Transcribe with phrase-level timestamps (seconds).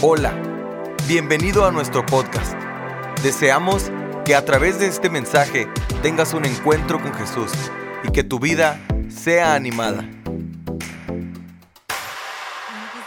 [0.00, 0.32] Hola,
[1.08, 2.54] bienvenido a nuestro podcast.
[3.20, 3.90] Deseamos
[4.24, 5.66] que a través de este mensaje
[6.02, 7.50] tengas un encuentro con Jesús
[8.04, 8.80] y que tu vida
[9.10, 10.08] sea animada.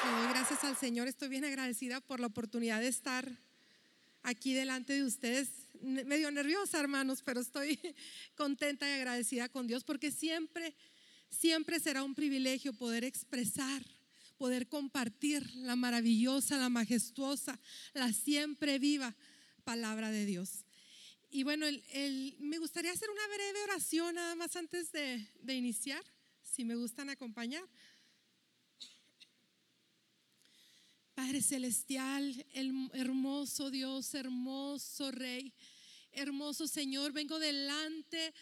[0.04, 1.08] Pues gracias al Señor.
[1.08, 3.26] Estoy bien agradecida por la oportunidad de estar
[4.22, 5.48] aquí delante de ustedes.
[5.82, 7.80] Medio nerviosa, hermanos, pero estoy
[8.36, 10.76] contenta y agradecida con Dios porque siempre,
[11.30, 13.82] siempre será un privilegio poder expresar,
[14.42, 17.60] poder compartir la maravillosa, la majestuosa,
[17.94, 19.16] la siempre viva
[19.64, 20.66] palabra de Dios.
[21.30, 21.68] Y bueno,
[22.40, 26.04] me gustaría hacer una breve oración nada más antes de, de iniciar,
[26.42, 27.64] si me gustan acompañar.
[31.14, 35.54] Padre Celestial, el hermoso Dios, hermoso Rey,
[36.14, 38.34] hermoso Señor, vengo delante de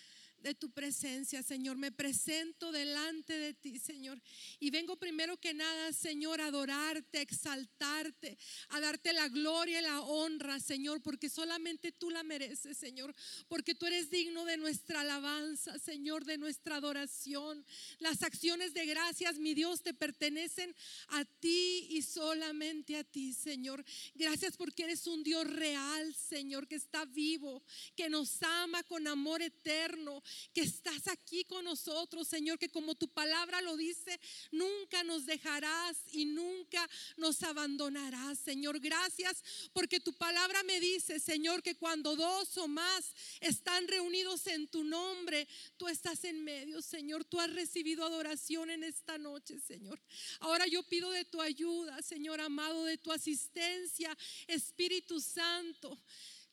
[0.57, 1.77] tu presencia, Señor.
[1.77, 4.21] Me presento delante de ti, Señor.
[4.59, 8.37] Y vengo primero que nada, Señor, a adorarte, a exaltarte,
[8.69, 13.13] a darte la gloria y la honra, Señor, porque solamente tú la mereces, Señor.
[13.47, 17.65] Porque tú eres digno de nuestra alabanza, Señor, de nuestra adoración.
[17.99, 20.75] Las acciones de gracias, mi Dios, te pertenecen
[21.09, 23.83] a ti y solamente a ti, Señor.
[24.15, 27.63] Gracias porque eres un Dios real, Señor, que está vivo,
[27.95, 30.21] que nos ama con amor eterno,
[30.53, 34.19] que estás aquí con nosotros, Señor, que como tu palabra lo dice,
[34.51, 38.79] nunca nos dejarás y nunca nos abandonarás, Señor.
[38.79, 44.67] Gracias porque tu palabra me dice, Señor, que cuando dos o más están reunidos en
[44.67, 47.25] tu nombre, tú estás en medio, Señor.
[47.25, 49.99] Tú has recibido adoración en esta noche, Señor.
[50.39, 55.99] Ahora yo pido de tu ayuda, Señor amado, de tu asistencia, Espíritu Santo.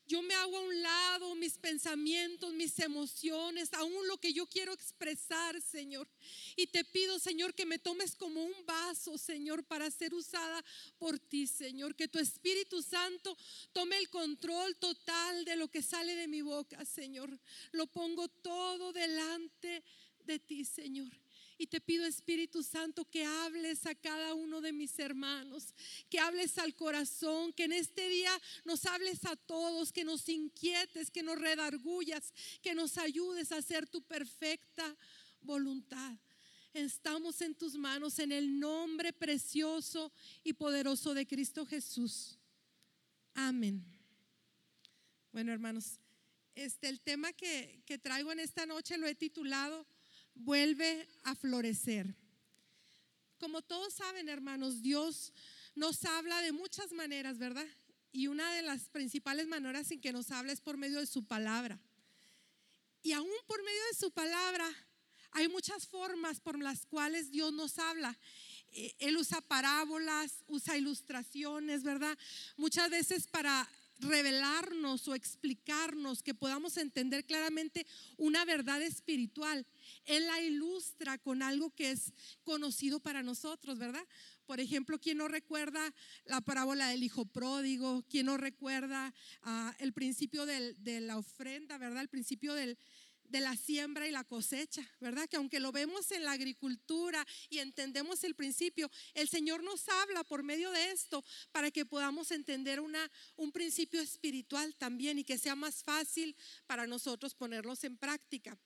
[0.07, 4.71] Yo me hago a un lado mis pensamientos, mis emociones, aún lo que yo quiero
[4.71, 6.07] expresar, Señor.
[6.55, 10.63] Y te pido, Señor, que me tomes como un vaso, Señor, para ser usada
[10.97, 11.93] por ti, Señor.
[11.93, 13.37] Que tu Espíritu Santo
[13.73, 17.29] tome el control total de lo que sale de mi boca, Señor.
[17.73, 19.83] Lo pongo todo delante
[20.23, 21.11] de ti, Señor.
[21.57, 25.73] Y te pido, Espíritu Santo, que hables a cada uno de mis hermanos,
[26.07, 28.31] que hables al corazón, que en este día
[28.63, 32.31] nos hables a todos, que nos inquietes, que nos redargullas,
[32.61, 34.95] que nos ayudes a hacer tu perfecta
[35.41, 36.15] voluntad.
[36.73, 40.11] Estamos en tus manos en el nombre precioso
[40.43, 42.37] y poderoso de Cristo Jesús.
[43.33, 43.83] Amén.
[45.31, 45.99] Bueno, hermanos,
[46.53, 49.87] este, el tema que, que traigo en esta noche lo he titulado
[50.39, 52.15] Vuelve a florecer.
[53.39, 55.33] Como todos saben, hermanos, Dios
[55.75, 57.67] nos habla de muchas maneras, ¿verdad?
[58.11, 61.25] Y una de las principales maneras en que nos habla es por medio de su
[61.25, 61.79] palabra.
[63.03, 64.67] Y aún por medio de su palabra
[65.31, 68.17] hay muchas formas por las cuales Dios nos habla.
[68.71, 72.17] Eh, Él usa parábolas, usa ilustraciones, ¿verdad?
[72.55, 77.85] Muchas veces para revelarnos o explicarnos que podamos entender claramente
[78.17, 79.65] una verdad espiritual.
[80.05, 82.13] Él la ilustra con algo que es
[82.43, 84.05] conocido para nosotros, ¿verdad?
[84.45, 85.93] Por ejemplo, ¿quién no recuerda
[86.25, 88.05] la parábola del hijo pródigo?
[88.09, 92.01] ¿Quién no recuerda ah, el principio del- de la ofrenda, ¿verdad?
[92.01, 92.77] El principio del,
[93.27, 95.27] de la siembra y la cosecha, ¿verdad?
[95.29, 100.23] Que aunque lo vemos en la agricultura y entendemos el principio, el Señor nos habla
[100.23, 105.37] por medio de esto para que podamos entender una, un principio espiritual también y que
[105.37, 108.57] sea más fácil para nosotros ponerlos en práctica.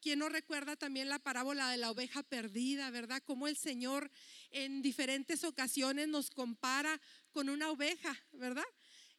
[0.00, 3.20] ¿Quién no recuerda también la parábola de la oveja perdida, verdad?
[3.24, 4.10] Cómo el Señor
[4.50, 7.00] en diferentes ocasiones nos compara
[7.32, 8.64] con una oveja, ¿verdad?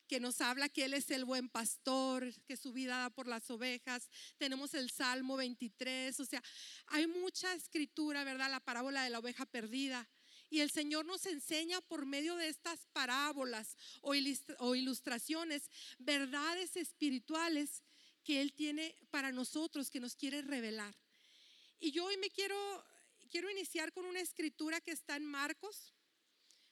[0.10, 3.50] Que nos habla que Él es el buen pastor, que su vida da por las
[3.52, 4.10] ovejas.
[4.40, 6.44] Tenemos el Salmo 23, o sea,
[6.88, 8.50] hay mucha escritura, ¿verdad?
[8.50, 10.10] La parábola de la oveja perdida.
[10.50, 16.76] Y el Señor nos enseña por medio de estas parábolas o ilustra- o ilustraciones verdades
[16.76, 17.84] espirituales
[18.24, 20.96] que Él tiene para nosotros, que nos quiere revelar.
[21.80, 22.58] Y yo hoy me quiero,
[23.30, 25.94] quiero iniciar con una escritura que está en Marcos,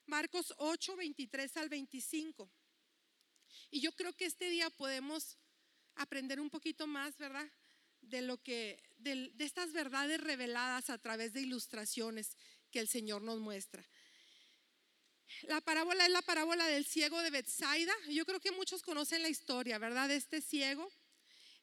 [0.08, 2.50] Marcos 8, 23 al 25.
[3.70, 5.38] Y yo creo que este día podemos
[5.96, 7.50] aprender un poquito más, ¿verdad?
[8.02, 12.38] De lo que, de, estas verdades reveladas a través de ilustraciones
[12.72, 13.86] que el Señor nos muestra.
[15.44, 17.94] La parábola es la parábola del ciego de Bethsaida.
[18.10, 20.08] Yo creo que muchos conocen la historia, ¿verdad?
[20.08, 20.90] De este ciego.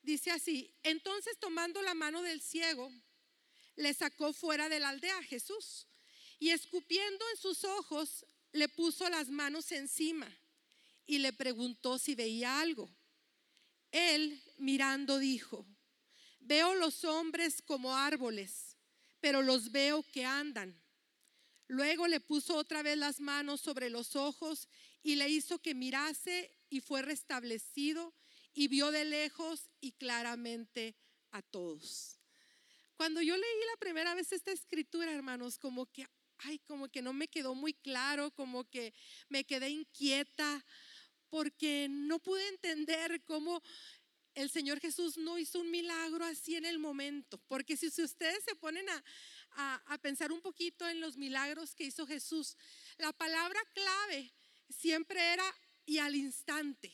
[0.03, 2.93] Dice así, entonces tomando la mano del ciego,
[3.77, 5.87] le sacó fuera de la aldea Jesús
[6.39, 10.29] y escupiendo en sus ojos, le puso las manos encima
[11.07, 12.91] y le preguntó si veía algo.
[13.91, 15.67] Él, mirando, dijo,
[16.41, 18.77] veo los hombres como árboles,
[19.21, 20.81] pero los veo que andan.
[21.67, 24.69] Luego le puso otra vez las manos sobre los ojos
[25.03, 28.15] y le hizo que mirase y fue restablecido
[28.53, 30.95] y vio de lejos y claramente
[31.31, 32.19] a todos.
[32.97, 36.07] Cuando yo leí la primera vez esta escritura, hermanos, como que,
[36.39, 38.95] ay, como que no me quedó muy claro, como que
[39.29, 40.65] me quedé inquieta,
[41.35, 43.61] porque no pude entender cómo
[44.37, 47.39] el Señor Jesús no hizo un milagro así en el momento.
[47.49, 52.07] Porque si, ustedes se ponen a, a pensar un poquito en los milagros que hizo
[52.07, 52.57] Jesús,
[52.99, 54.33] la palabra clave
[54.69, 55.45] siempre era
[55.85, 56.93] y al instante.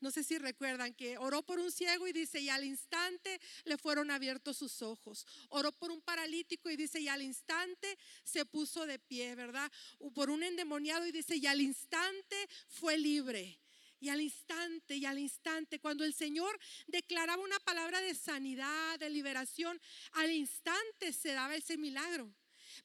[0.00, 3.76] No sé si recuerdan que oró por un ciego y dice, y al instante le
[3.76, 5.26] fueron abiertos sus ojos.
[5.50, 9.70] Oró por un paralítico y dice, y al instante se puso de pie, ¿verdad?
[9.98, 13.59] O por un endemoniado y dice, y al instante fue libre.
[14.00, 19.10] Y al instante, y al instante, cuando el Señor declaraba una palabra de sanidad, de
[19.10, 19.80] liberación,
[20.12, 22.34] al instante se daba ese milagro.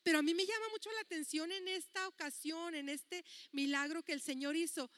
[0.03, 4.13] Pero a mí me llama mucho la atención en esta ocasión, en este milagro que
[4.13, 4.91] el Señor hizo,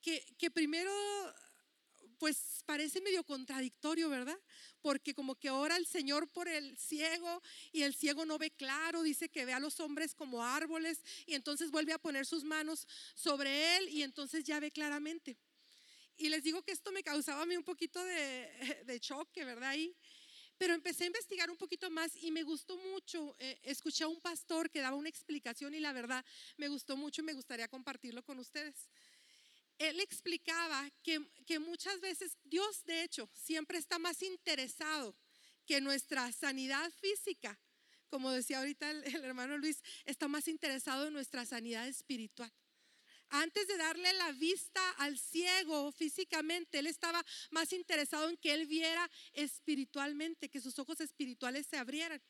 [0.00, 0.90] que, primero
[2.18, 4.38] pues parece medio contradictorio, ¿verdad?
[4.82, 7.42] Porque como que ora el Señor por el ciego
[7.72, 11.34] y el ciego no ve claro, dice que ve a los hombres como árboles y
[11.34, 15.38] entonces vuelve a poner sus manos sobre él y entonces ya ve claramente.
[16.20, 18.48] Y les digo que esto me causaba a mí un poquito de,
[18.86, 19.70] de choque, ¿verdad?
[19.70, 19.96] Ahí.
[20.58, 23.34] Pero empecé a investigar un poquito más y me gustó mucho.
[23.38, 26.24] Eh, escuché a un pastor que daba una explicación y la verdad
[26.58, 28.90] me gustó mucho y me gustaría compartirlo con ustedes
[29.80, 35.16] él explicaba que, que, muchas veces Dios, de hecho, siempre está más interesado
[35.64, 37.58] que nuestra sanidad física.
[38.10, 42.52] Como decía ahorita el, hermano Luis, está más interesado en nuestra sanidad espiritual.
[43.30, 48.66] Antes de darle la vista al ciego físicamente, él estaba más interesado en que él
[48.66, 52.20] viera espiritualmente, que sus ojos espirituales se abrieran.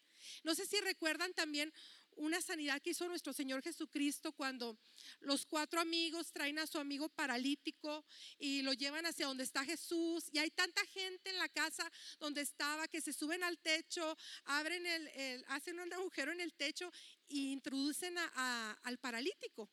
[0.44, 1.72] No sé si recuerdan también
[2.16, 4.78] una sanidad que hizo nuestro Señor Jesucristo cuando
[5.20, 8.04] los cuatro amigos traen a su amigo paralítico
[8.38, 10.28] y lo llevan hacia donde está Jesús.
[10.32, 14.84] Y hay tanta gente en la casa donde estaba que se suben al techo, abren
[14.86, 16.90] el, hacen un agujero en el techo
[17.28, 19.70] e introducen al paralítico.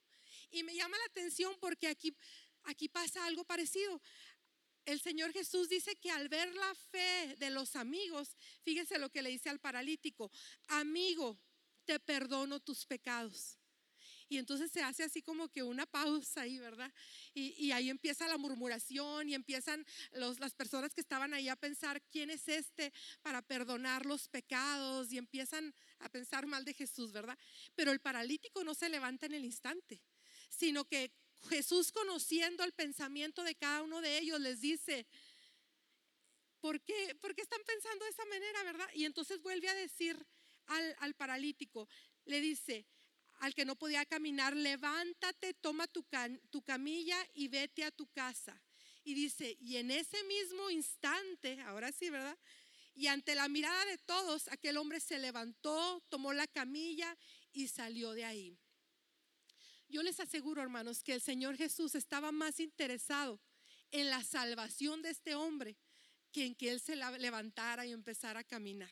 [0.52, 2.16] Y me llama la atención porque aquí,
[2.64, 4.02] aquí pasa algo parecido
[4.88, 9.22] el Señor Jesús dice que al ver la fe de los amigos, fíjese lo que
[9.22, 10.32] le dice al paralítico,
[10.70, 11.38] amigo,
[11.84, 13.60] te perdono tus pecados.
[14.30, 16.92] Y entonces se hace así como que una pausa ahí, ¿verdad?
[17.34, 22.30] Y, ahí empieza la murmuración y empiezan las personas que estaban ahí a pensar, ¿quién
[22.30, 25.12] es este para perdonar los pecados?
[25.12, 27.38] Y empiezan a pensar mal de Jesús, ¿verdad?
[27.76, 30.02] Pero el paralítico no se levanta en el instante,
[30.50, 31.12] sino que
[31.50, 35.08] Jesús conociendo el pensamiento de cada uno de ellos les dice,
[36.60, 38.90] ¿por qué, ¿por qué están pensando de esa manera, verdad?
[38.94, 40.26] Y entonces vuelve a decir,
[40.68, 41.88] al, paralítico,
[42.26, 42.86] le dice,
[43.40, 46.06] al que no podía caminar, levántate, toma tu,
[46.50, 48.62] tu camilla y vete a tu casa.
[49.04, 52.38] Y dice, y en ese mismo instante, ahora sí, ¿verdad?
[52.94, 57.16] Y ante la mirada de todos, aquel hombre se levantó, tomó la camilla
[57.54, 58.60] y salió de ahí.
[59.90, 63.40] Yo les aseguro, hermanos, que el Señor Jesús estaba más interesado
[63.92, 65.78] en la salvación de este hombre
[66.32, 68.92] que en que él se levantara y empezara a caminar.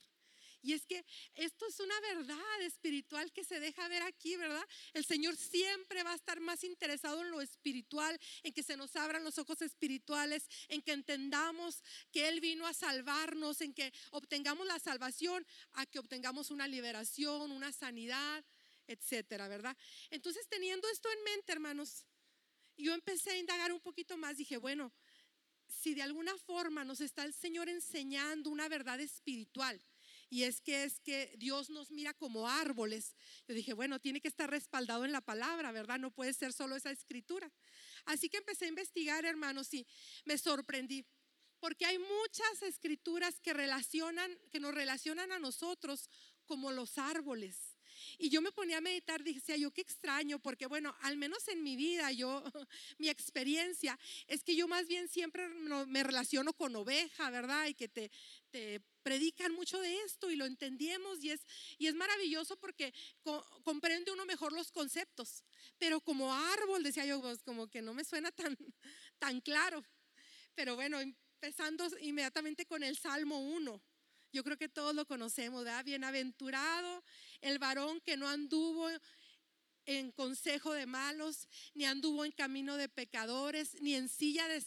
[0.65, 1.05] Y es que
[1.35, 4.65] esto es una verdad espiritual que se deja ver aquí, ¿verdad?
[4.93, 8.95] El Señor siempre va a estar más interesado en lo espiritual, en que se nos
[8.95, 14.65] abran los ojos espirituales, en que entendamos que Él vino a salvarnos, en que obtengamos
[14.65, 18.43] la salvación, a que obtengamos una liberación, una sanidad,
[18.87, 19.75] etcétera, ¿verdad?
[20.09, 22.05] Entonces, teniendo esto en mente, hermanos,
[22.77, 24.93] yo empecé a indagar un poquito más, dije, bueno,
[25.67, 29.81] si de alguna forma nos está el Señor enseñando una verdad espiritual,
[30.29, 33.15] y es que es que Dios nos mira como árboles.
[33.47, 35.99] Yo dije, bueno, tiene que estar respaldado en la palabra, ¿verdad?
[35.99, 37.51] No puede ser solo esa escritura.
[38.05, 39.85] Así que empecé a investigar, hermanos, y
[40.25, 41.05] me sorprendí,
[41.59, 46.09] porque hay muchas escrituras que relacionan que nos relacionan a nosotros
[46.45, 47.74] como los árboles.
[48.17, 51.63] Y yo me ponía a meditar, decía yo, qué extraño, porque bueno, al menos en
[51.63, 52.43] mi vida, yo,
[52.97, 53.97] mi experiencia
[54.27, 57.67] es que yo más bien siempre me relaciono con oveja, ¿verdad?
[57.67, 58.11] Y que te,
[59.03, 61.41] predican mucho de esto y lo entendemos y es,
[61.77, 62.93] y es maravilloso porque
[63.63, 65.43] comprende uno mejor los conceptos.
[65.77, 68.57] Pero como árbol, decía yo, pues como que no me suena tan,
[69.19, 69.83] tan claro.
[70.55, 73.81] Pero bueno, empezando inmediatamente con el Salmo 1.
[74.35, 75.85] Yo creo que todos lo conocemos, ¿verdad?
[75.85, 77.01] Bienaventurado
[77.39, 78.85] el varón que no anduvo
[79.85, 84.61] en consejo de malos, ni anduvo en camino de pecadores, ni en silla de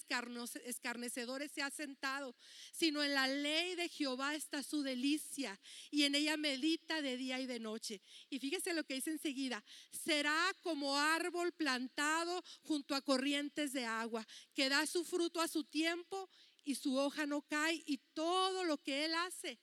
[0.64, 2.34] escarnecedores se ha sentado,
[2.72, 5.60] sino en la ley de Jehová está su delicia,
[5.90, 8.00] y en ella medita de día y de noche.
[8.30, 14.26] Y fíjese lo que dice enseguida, será como árbol plantado junto a corrientes de agua,
[14.54, 16.30] que da su fruto a su tiempo
[16.64, 19.58] y su hoja no cae, y todo lo que él hace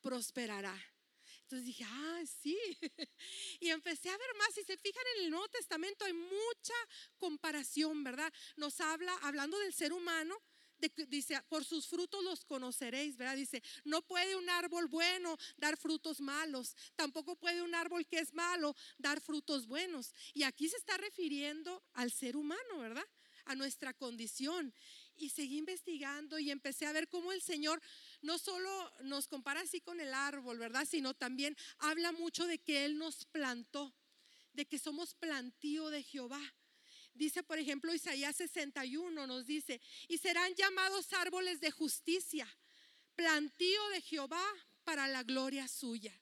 [0.00, 0.76] prosperará.
[1.42, 2.58] Entonces dije, ah, sí.
[3.60, 4.52] Y empecé a ver más.
[4.52, 6.74] Si se fijan en el Nuevo Testamento hay mucha
[7.18, 8.32] comparación, ¿verdad?
[8.56, 10.36] Nos habla, hablando del ser humano,
[11.08, 13.36] dice, por sus frutos los conoceréis, ¿verdad?
[13.36, 18.34] Dice, no puede un árbol bueno dar frutos malos, tampoco puede un árbol que es
[18.34, 20.14] malo dar frutos buenos.
[20.34, 23.06] Y aquí se está refiriendo al ser humano, ¿verdad?
[23.44, 24.74] A nuestra condición
[25.16, 27.80] y seguí investigando y empecé a ver cómo el Señor
[28.22, 30.86] no solo nos compara así con el árbol, ¿verdad?
[30.88, 33.94] Sino también habla mucho de que Él nos plantó,
[34.52, 36.42] de que somos plantío de Jehová.
[37.14, 42.46] Dice, por ejemplo, Isaías 61 nos dice, y serán llamados árboles de justicia,
[43.14, 44.44] plantío de Jehová
[44.84, 46.14] para la gloria suya.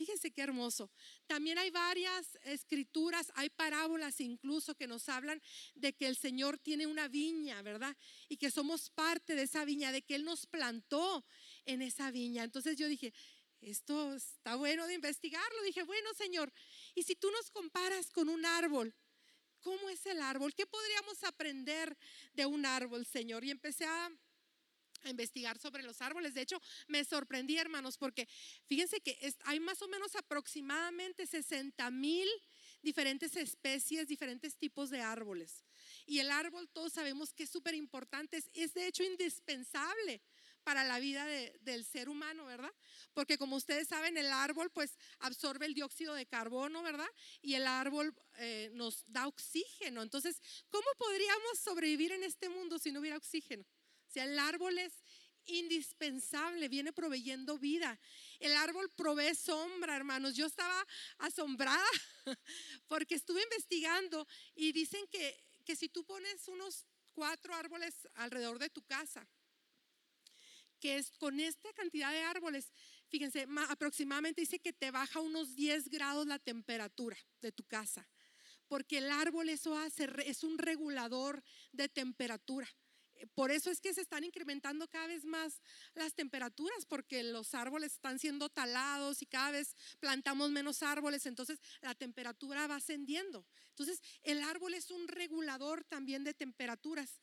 [0.00, 0.90] Fíjense qué hermoso.
[1.26, 5.42] También hay varias escrituras, hay parábolas incluso que nos hablan
[5.74, 7.94] de que el Señor tiene una viña, ¿verdad?
[8.26, 11.26] Y que somos parte de esa viña, de que Él nos plantó
[11.66, 12.44] en esa viña.
[12.44, 13.12] Entonces yo dije,
[13.60, 15.62] esto está bueno de investigarlo.
[15.64, 16.50] Dije, bueno, Señor,
[16.94, 18.96] y si tú nos comparas con un árbol,
[19.60, 20.54] ¿cómo es el árbol?
[20.54, 21.94] ¿Qué podríamos aprender
[22.32, 23.44] de un árbol, Señor?
[23.44, 24.10] Y empecé a
[25.04, 26.34] a investigar sobre los árboles.
[26.34, 28.28] De hecho, me sorprendí, hermanos, porque
[28.66, 32.28] fíjense que hay más o menos aproximadamente 60 mil
[32.82, 35.64] diferentes especies, diferentes tipos de árboles.
[36.06, 40.22] Y el árbol, todos sabemos que es súper importante, es, de hecho indispensable
[40.62, 41.24] para la vida
[41.60, 42.72] del ser humano, ¿verdad?
[43.14, 47.08] Porque como ustedes saben, el árbol pues absorbe el dióxido de carbono, ¿verdad?
[47.40, 50.02] Y el árbol eh, nos da oxígeno.
[50.02, 53.64] Entonces, ¿cómo podríamos sobrevivir en este mundo si no hubiera oxígeno?
[54.10, 55.04] O sea, el árbol es
[55.46, 57.96] indispensable, viene proveyendo vida.
[58.40, 60.34] El árbol provee sombra, hermanos.
[60.34, 60.84] Yo estaba
[61.18, 61.86] asombrada
[62.88, 64.26] porque estuve investigando
[64.56, 69.24] y dicen que, que si tú pones unos cuatro árboles alrededor de tu casa,
[70.80, 72.72] que es con esta cantidad de árboles,
[73.10, 78.08] fíjense, aproximadamente dice que te baja unos 10 grados la temperatura de tu casa,
[78.66, 82.68] porque el árbol eso hace, es un regulador de temperatura
[83.34, 85.60] por eso es que se están incrementando cada vez más
[85.94, 91.60] las temperaturas, porque los árboles están siendo talados y cada vez plantamos menos árboles, entonces
[91.80, 93.46] la temperatura va ascendiendo.
[93.70, 97.20] Entonces, el árbol es un regulador también de temperaturas.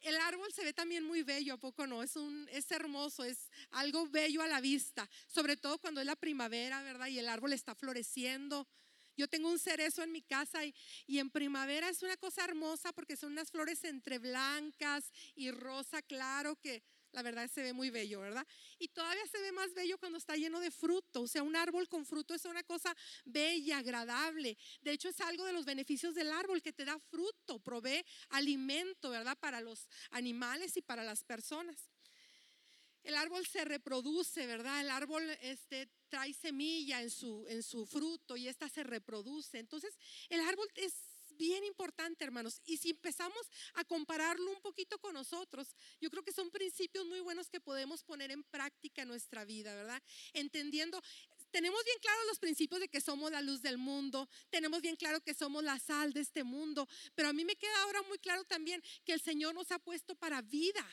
[0.00, 2.02] El árbol se ve también muy bello, ¿a poco no?
[2.02, 6.16] Es, un, es hermoso, es algo bello a la vista, sobre todo cuando es la
[6.16, 7.06] primavera, ¿verdad?
[7.08, 8.68] Y el árbol está floreciendo.
[9.16, 10.74] Yo tengo un cerezo en mi casa y,
[11.18, 16.56] en primavera es una cosa hermosa porque son unas flores entre blancas y rosa claro
[16.56, 16.82] que
[17.12, 18.46] la verdad se ve muy bello, ¿verdad?
[18.78, 21.22] Y todavía se ve más bello cuando está lleno de fruto.
[21.22, 22.94] O sea, un árbol con fruto es una cosa
[23.24, 24.58] bella, agradable.
[24.82, 29.08] De hecho, es algo de los beneficios del árbol que te da fruto, provee alimento,
[29.08, 29.38] ¿verdad?
[29.38, 31.95] Para los animales y para las personas.
[33.06, 34.80] El árbol se reproduce, ¿verdad?
[34.80, 39.60] El árbol este, trae semilla en su, en su fruto y esta se reproduce.
[39.60, 39.96] Entonces,
[40.28, 40.92] el árbol es
[41.36, 42.60] bien importante, hermanos.
[42.64, 45.68] Y si empezamos a compararlo un poquito con nosotros,
[46.00, 49.76] yo creo que son principios muy buenos que podemos poner en práctica en nuestra vida,
[49.76, 50.02] ¿verdad?
[50.32, 51.00] Entendiendo,
[51.52, 55.20] tenemos bien claro los principios de que somos la luz del mundo, tenemos bien claro
[55.20, 58.42] que somos la sal de este mundo, pero a mí me queda ahora muy claro
[58.42, 60.84] también que el Señor nos ha puesto para vida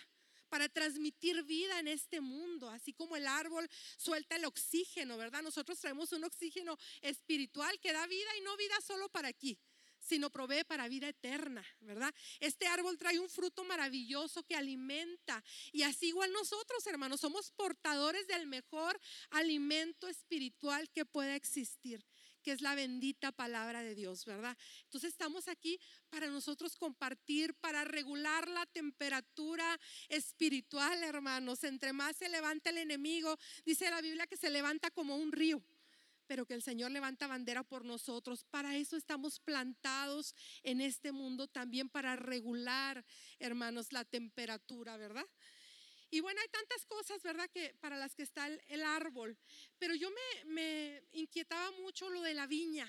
[0.54, 3.68] para transmitir vida en este mundo, así como el árbol
[3.98, 5.42] suelta el oxígeno, ¿verdad?
[5.42, 9.58] Nosotros traemos un oxígeno espiritual que da vida y no vida solo para aquí,
[10.00, 12.14] sino provee para vida eterna, ¿verdad?
[12.40, 18.28] Este árbol trae un fruto maravilloso que alimenta y así igual nosotros, hermanos, somos portadores
[18.28, 22.06] del mejor alimento espiritual que pueda existir
[22.44, 24.56] que es la bendita palabra de Dios, ¿verdad?
[24.84, 31.64] Entonces estamos aquí para nosotros compartir, para regular la temperatura espiritual, hermanos.
[31.64, 35.64] Entre más se levanta el enemigo, dice la Biblia que se levanta como un río
[36.26, 38.46] pero que el Señor levanta bandera por nosotros.
[38.46, 43.04] Para eso estamos plantados en este mundo también para regular,
[43.40, 45.26] hermanos, la temperatura, ¿verdad?
[46.14, 47.50] Y bueno, hay tantas cosas, ¿verdad?
[47.50, 49.36] Que para las que está el, árbol.
[49.80, 52.88] Pero yo me, me, inquietaba mucho lo de la viña.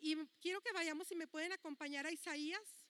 [0.00, 2.84] Y quiero que vayamos, si me pueden acompañar a Isaías.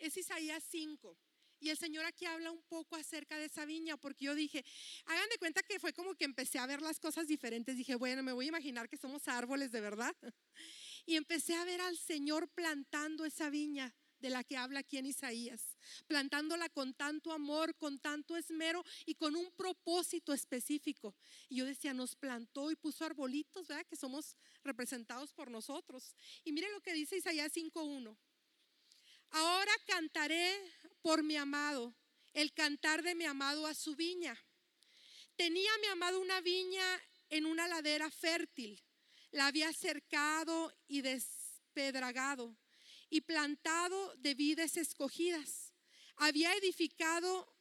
[0.00, 1.16] Es Isaías 5.
[1.60, 4.64] Y el Señor aquí habla un poco acerca de esa viña, porque yo dije,
[5.04, 7.76] hagan de cuenta que fue como que empecé a ver las cosas diferentes.
[7.76, 10.16] Dije, bueno, me voy a imaginar que somos árboles de verdad.
[11.06, 15.06] y empecé a ver al Señor plantando esa viña de la que habla aquí en
[15.06, 21.14] Isaías, plantándola con tanto amor, con tanto esmero y con un propósito específico.
[21.48, 23.86] Y yo decía, nos plantó y puso arbolitos, ¿verdad?
[23.86, 26.14] Que somos representados por nosotros.
[26.44, 28.16] Y mire lo que dice Isaías 5.1.
[29.30, 30.56] Ahora cantaré
[31.02, 31.94] por mi amado,
[32.32, 34.38] el cantar de mi amado a su viña.
[35.36, 36.84] Tenía mi amado una viña
[37.28, 38.82] en una ladera fértil.
[39.32, 42.56] La había cercado y despedragado
[43.10, 45.72] y plantado de vides escogidas.
[46.16, 47.54] Había edificado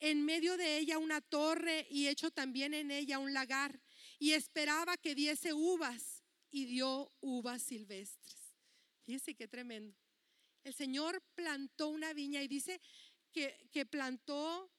[0.00, 3.80] en medio de ella una torre y hecho también en ella un lagar
[4.18, 8.54] y esperaba que diese uvas y dio uvas silvestres.
[9.04, 9.96] Fíjese qué tremendo.
[10.64, 12.80] El Señor plantó una viña y dice
[13.32, 14.70] que, que plantó,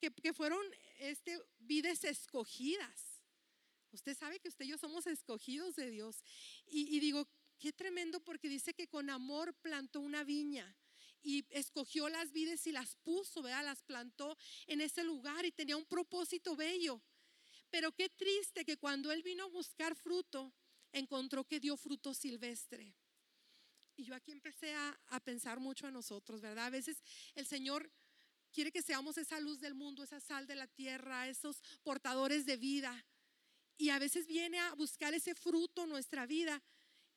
[0.00, 0.64] que, que fueron
[0.98, 3.24] este, vides escogidas.
[3.92, 6.22] Usted sabe que usted y yo somos escogidos de Dios.
[6.66, 10.76] Y, y digo, Qué tremendo porque dice que con amor plantó una viña
[11.22, 13.64] y escogió las vides y las puso, ¿verdad?
[13.64, 14.36] Las plantó
[14.66, 17.02] en ese lugar y tenía un propósito bello.
[17.70, 20.54] Pero qué triste que cuando él vino a buscar fruto,
[20.92, 22.94] encontró que dio fruto silvestre.
[23.96, 26.66] Y yo aquí empecé a, a pensar mucho en nosotros, ¿verdad?
[26.66, 27.02] A veces
[27.34, 27.90] el Señor
[28.52, 32.56] quiere que seamos esa luz del mundo, esa sal de la tierra, esos portadores de
[32.56, 33.04] vida.
[33.78, 36.62] Y a veces viene a buscar ese fruto en nuestra vida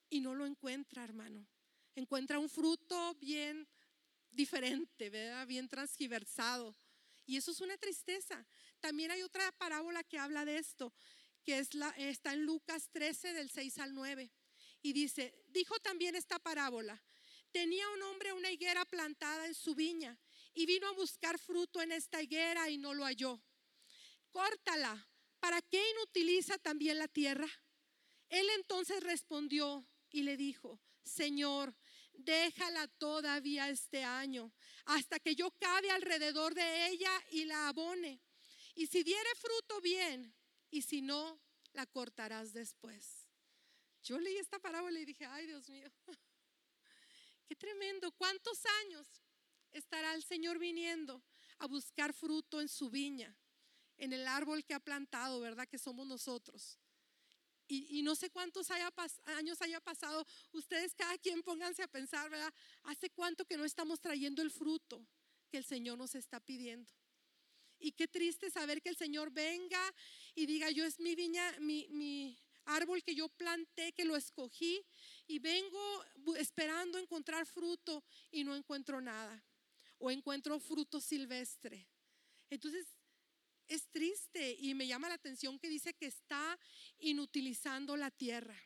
[0.09, 1.47] y no lo encuentra, hermano.
[1.95, 3.67] Encuentra un fruto bien
[4.31, 5.45] diferente, ¿verdad?
[5.47, 6.75] Bien transgiversado.
[7.25, 8.45] Y eso es una tristeza.
[8.79, 10.93] También hay otra parábola que habla de esto,
[11.43, 14.31] que es la, está en Lucas 13 del 6 al 9.
[14.81, 17.03] Y dice, dijo también esta parábola,
[17.51, 20.17] tenía un hombre una higuera plantada en su viña
[20.53, 23.41] y vino a buscar fruto en esta higuera y no lo halló.
[24.31, 25.07] Córtala,
[25.39, 27.47] ¿para qué inutiliza también la tierra?
[28.29, 31.75] Él entonces respondió, y le dijo, Señor,
[32.13, 34.51] déjala todavía este año,
[34.85, 38.21] hasta que yo cabe alrededor de ella y la abone.
[38.75, 40.33] Y si diere fruto, bien,
[40.69, 41.39] y si no,
[41.73, 43.29] la cortarás después.
[44.03, 45.89] Yo leí esta parábola y dije, ay Dios mío,
[47.47, 49.07] qué tremendo, ¿cuántos años
[49.71, 51.23] estará el Señor viniendo
[51.59, 53.35] a buscar fruto en su viña,
[53.97, 55.67] en el árbol que ha plantado, verdad?
[55.67, 56.79] Que somos nosotros
[57.71, 62.51] y, no sé cuántos años haya pasado, ustedes cada quien pónganse a pensar, ¿verdad?
[62.83, 65.05] ¿Hace cuánto que no estamos trayendo el fruto
[65.51, 66.91] que el Señor nos está pidiendo?
[67.79, 69.81] Y qué triste saber que el Señor venga
[70.33, 74.83] y diga, yo es mi viña, mi, mi árbol que yo planté, que lo escogí,
[75.27, 76.03] y vengo
[76.37, 79.43] esperando encontrar fruto y no encuentro nada.
[79.99, 81.87] O encuentro fruto silvestre.
[82.49, 82.87] Entonces,
[83.69, 86.59] es triste y me llama la atención que dice que está
[86.97, 88.59] inutilizando la tierra.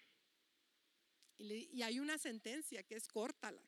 [1.37, 3.61] Y, hay una sentencia que es córtala.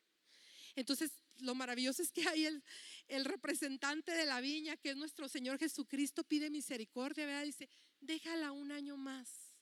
[0.74, 5.58] Entonces, lo maravilloso es que hay el, representante de la viña, que es nuestro Señor
[5.58, 7.42] Jesucristo, pide misericordia.
[7.42, 7.68] Dice,
[8.00, 9.52] déjala un año más.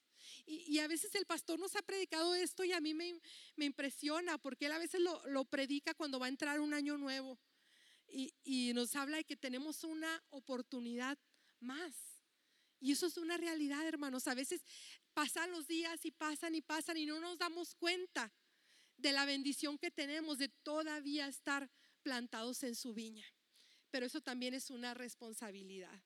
[0.46, 3.20] Y, a veces el pastor nos ha predicado esto y a mí me,
[3.56, 6.96] me impresiona porque él a veces lo, lo, predica cuando va a entrar un año
[6.98, 7.38] nuevo.
[8.06, 11.18] Y, y nos habla de que tenemos una oportunidad
[11.64, 11.94] más.
[12.80, 14.28] Y eso es una realidad, hermanos.
[14.28, 14.62] A veces
[15.14, 18.32] pasan los días y pasan y pasan y no nos damos cuenta
[18.96, 21.70] de la bendición que tenemos de todavía estar
[22.02, 23.26] plantados en su viña.
[23.90, 26.02] Pero eso también es una responsabilidad.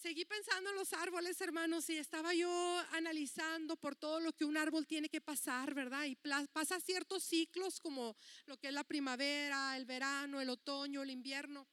[0.00, 2.50] Seguí pensando en los árboles, hermanos, y estaba yo
[2.92, 6.06] analizando por todo lo que un árbol tiene que pasar, ¿verdad?
[6.06, 6.16] Y
[6.52, 8.16] pasa ciertos ciclos como
[8.46, 11.68] lo que es la primavera, el verano, el otoño, el invierno.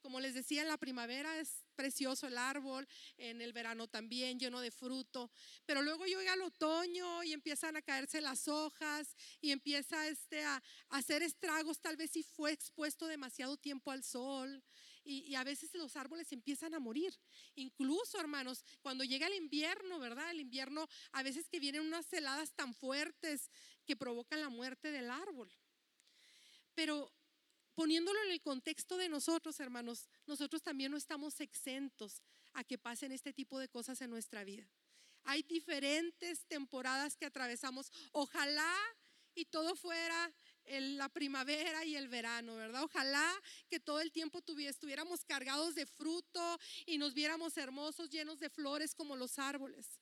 [0.00, 4.60] Como les decía, en la primavera es precioso el árbol, en el verano también lleno
[4.60, 5.30] de fruto,
[5.66, 10.62] pero luego llega el otoño y empiezan a caerse las hojas y empieza este a,
[10.90, 14.62] hacer estragos, tal vez si fue expuesto demasiado tiempo al sol
[15.04, 17.14] y, y, a veces los árboles empiezan a morir.
[17.54, 20.30] Incluso, hermanos, cuando llega el invierno, ¿verdad?
[20.30, 23.50] El invierno a veces que vienen unas heladas tan fuertes
[23.86, 25.50] que provocan la muerte del árbol.
[26.74, 27.10] Pero
[27.78, 33.12] poniéndolo en el contexto de nosotros, hermanos, nosotros también no estamos exentos a que pasen
[33.12, 34.68] este tipo de cosas en nuestra vida.
[35.22, 37.92] Hay diferentes temporadas que atravesamos.
[38.10, 38.74] Ojalá
[39.36, 42.82] y todo fuera la primavera y el verano, ¿verdad?
[42.82, 43.32] Ojalá
[43.70, 48.92] que todo el tiempo estuviéramos cargados de fruto y nos viéramos hermosos, llenos de flores
[48.92, 50.00] como los árboles.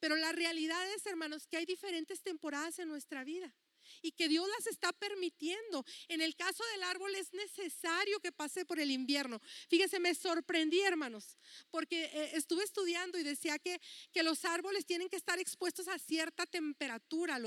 [0.00, 3.54] Pero la realidad es, hermanos, que hay diferentes temporadas en nuestra vida.
[4.02, 5.84] Y que Dios las está permitiendo.
[6.08, 9.40] En el caso del árbol es necesario que pase por el invierno.
[9.68, 11.38] Fíjense, me sorprendí, hermanos,
[11.70, 13.80] porque eh, estuve estudiando y decía que,
[14.12, 17.38] que los árboles tienen que estar expuestos a cierta temperatura,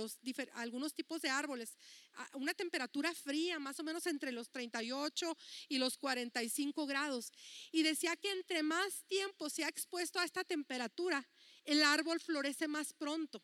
[0.53, 1.77] algunos tipos de árboles,
[2.13, 5.37] a una temperatura fría, más o menos entre los 38
[5.69, 7.31] y los 45 grados.
[7.71, 11.27] Y decía que entre más tiempo se ha expuesto a esta temperatura,
[11.63, 13.43] el árbol florece más pronto.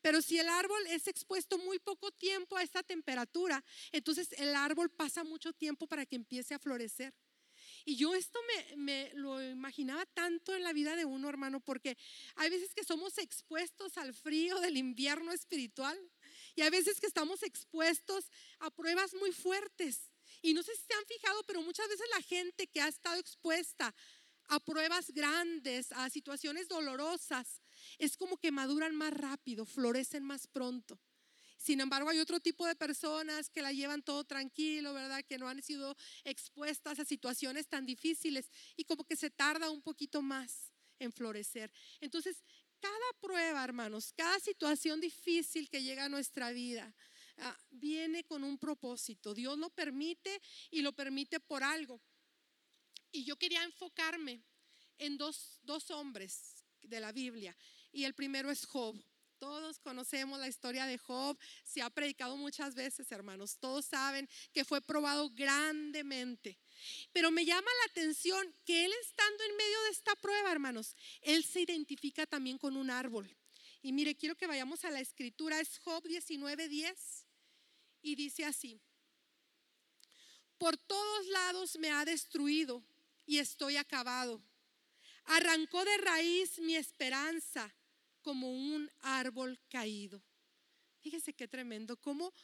[0.00, 4.90] Pero si el árbol es expuesto muy poco tiempo a esta temperatura, entonces el árbol
[4.90, 7.12] pasa mucho tiempo para que empiece a florecer.
[7.84, 8.38] Y yo esto
[8.76, 11.96] me, lo imaginaba tanto en la vida de uno, hermano, porque
[12.36, 15.98] hay veces que somos expuestos al frío del invierno espiritual
[16.54, 20.10] y hay veces que estamos expuestos a pruebas muy fuertes.
[20.42, 23.18] Y no sé si se han fijado, pero muchas veces la gente que ha estado
[23.18, 23.94] expuesta
[24.48, 27.60] a pruebas grandes, a situaciones dolorosas,
[27.98, 31.00] es como que maduran más rápido, florecen más pronto.
[31.58, 35.24] Sin embargo, hay otro tipo de personas que la llevan todo tranquilo, ¿verdad?
[35.24, 39.82] Que no han sido expuestas a situaciones tan difíciles y como que se tarda un
[39.82, 41.72] poquito más en florecer.
[42.00, 42.44] Entonces,
[42.80, 46.94] cada prueba, hermanos, cada situación difícil que llega a nuestra vida,
[47.38, 49.34] ah, viene con un propósito.
[49.34, 52.00] Dios lo permite y lo permite por algo.
[53.10, 54.44] Y yo quería enfocarme
[54.98, 57.56] en dos, dos hombres de la Biblia
[57.92, 58.96] y el primero es Job.
[59.38, 63.56] Todos conocemos la historia de Job, se ha predicado muchas veces, hermanos.
[63.58, 66.58] Todos saben que fue probado grandemente.
[67.12, 71.44] Pero me llama la atención que él estando en medio de esta prueba, hermanos, él
[71.44, 73.32] se identifica también con un árbol.
[73.80, 77.24] Y mire, quiero que vayamos a la escritura, es Job 19:10
[78.02, 78.80] y dice así:
[80.58, 82.82] Por todos lados me ha destruido
[83.24, 84.42] y estoy acabado.
[85.26, 87.72] Arrancó de raíz mi esperanza
[88.28, 90.22] como un árbol caído.
[91.00, 92.34] Fíjese qué tremendo, como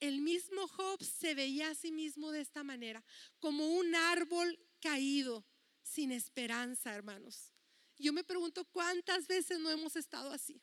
[0.00, 3.04] el mismo Job se veía a sí mismo de esta manera,
[3.38, 5.46] como un árbol caído,
[5.84, 7.52] sin esperanza, hermanos.
[7.96, 10.60] Yo me pregunto cuántas veces no hemos estado así.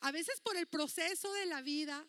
[0.00, 2.06] A veces por el proceso de la vida,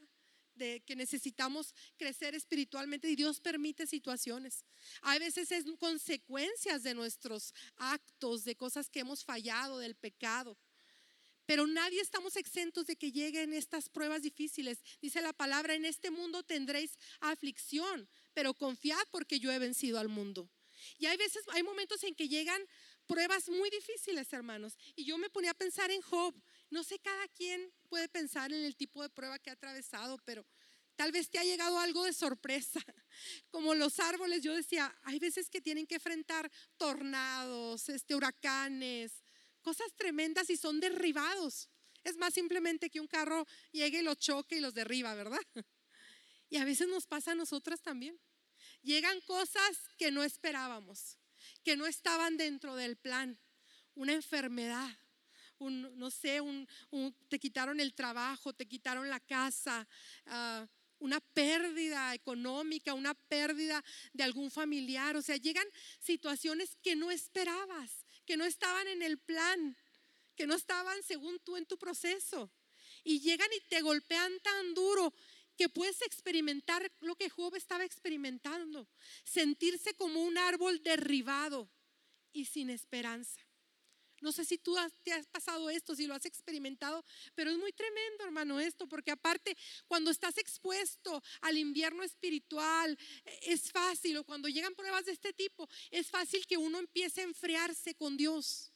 [0.56, 4.66] de que necesitamos crecer espiritualmente y Dios permite situaciones.
[5.02, 10.58] A veces es consecuencias de nuestros actos, de cosas que hemos fallado, del pecado.
[11.46, 14.84] Pero nadie estamos exentos de que lleguen estas pruebas difíciles.
[15.02, 20.08] Dice la palabra, en este mundo tendréis aflicción, pero confiad porque yo he vencido al
[20.08, 20.50] mundo.
[20.98, 22.62] Y hay veces, hay momentos en que llegan
[23.06, 24.78] pruebas muy difíciles, hermanos.
[24.96, 26.34] Y yo me ponía a pensar en Job.
[26.70, 30.46] No sé, cada quien puede pensar en el tipo de prueba que ha atravesado, pero
[30.96, 32.80] tal vez te ha llegado algo de sorpresa.
[33.50, 39.24] Como los árboles, yo decía, hay veces que tienen que enfrentar tornados, este, huracanes,
[39.62, 41.70] cosas tremendas y son derribados.
[42.04, 45.42] Es más simplemente que un carro llegue y los choque y los derriba, ¿verdad?
[46.50, 48.20] Y a veces nos pasa a nosotras también.
[48.84, 51.18] Llegan cosas que no esperábamos,
[51.64, 53.40] que no estaban dentro del plan.
[53.96, 54.90] Una enfermedad,
[55.60, 56.68] un, no sé, un,
[57.30, 59.88] te quitaron el trabajo, te quitaron la casa,
[60.26, 60.68] ah,
[61.00, 65.16] una pérdida económica, una pérdida de algún familiar.
[65.16, 65.68] O sea, llegan
[66.00, 69.78] situaciones que no esperabas que no estaban en el plan,
[70.36, 72.52] que no estaban según tú en tu proceso.
[73.04, 75.14] Y llegan y te golpean tan duro
[75.58, 78.88] que puedes experimentar lo que Job estaba experimentando,
[79.24, 81.70] sentirse como un árbol derribado
[82.34, 83.42] y sin esperanza.
[84.22, 87.04] No sé si tú te has pasado esto, si lo has experimentado,
[87.36, 89.58] pero es muy tremendo, hermano, esto, porque aparte,
[89.88, 92.98] cuando estás expuesto al invierno espiritual,
[93.42, 97.26] es fácil, o cuando llegan pruebas de este tipo, es fácil que uno empiece a
[97.26, 98.72] enfriarse con Dios.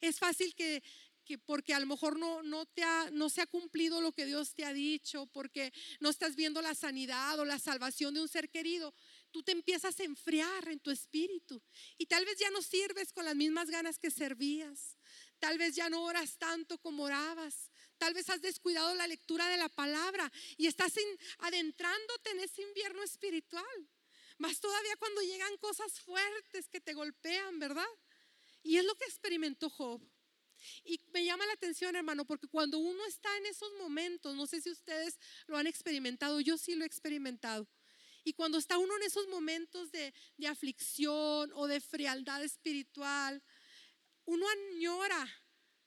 [0.00, 0.82] Es fácil que,
[1.30, 4.26] que porque a lo mejor no, no, te ha, no se ha cumplido lo que
[4.26, 8.26] Dios te ha dicho, porque no estás viendo la sanidad o la salvación de un
[8.26, 8.92] ser querido,
[9.30, 11.62] tú te empiezas a enfriar en tu espíritu
[11.96, 14.98] y tal vez ya no sirves con las mismas ganas que servías.
[15.38, 17.70] Tal vez ya no oras tanto como orabas.
[17.96, 20.94] Tal vez has descuidado la lectura de la palabra y estás
[21.38, 23.88] adentrándote en ese invierno espiritual.
[24.38, 27.86] Más todavía cuando llegan cosas fuertes que te golpean, ¿verdad?
[28.64, 30.02] Y es lo que experimentó Job.
[30.84, 34.60] Y me llama la atención, hermano, porque cuando uno está en esos momentos, no sé
[34.60, 37.68] si ustedes lo han experimentado, yo sí lo he experimentado
[38.24, 40.12] y cuando está uno en esos momentos de,
[40.46, 43.42] aflicción o de frialdad espiritual,
[44.24, 45.28] uno añora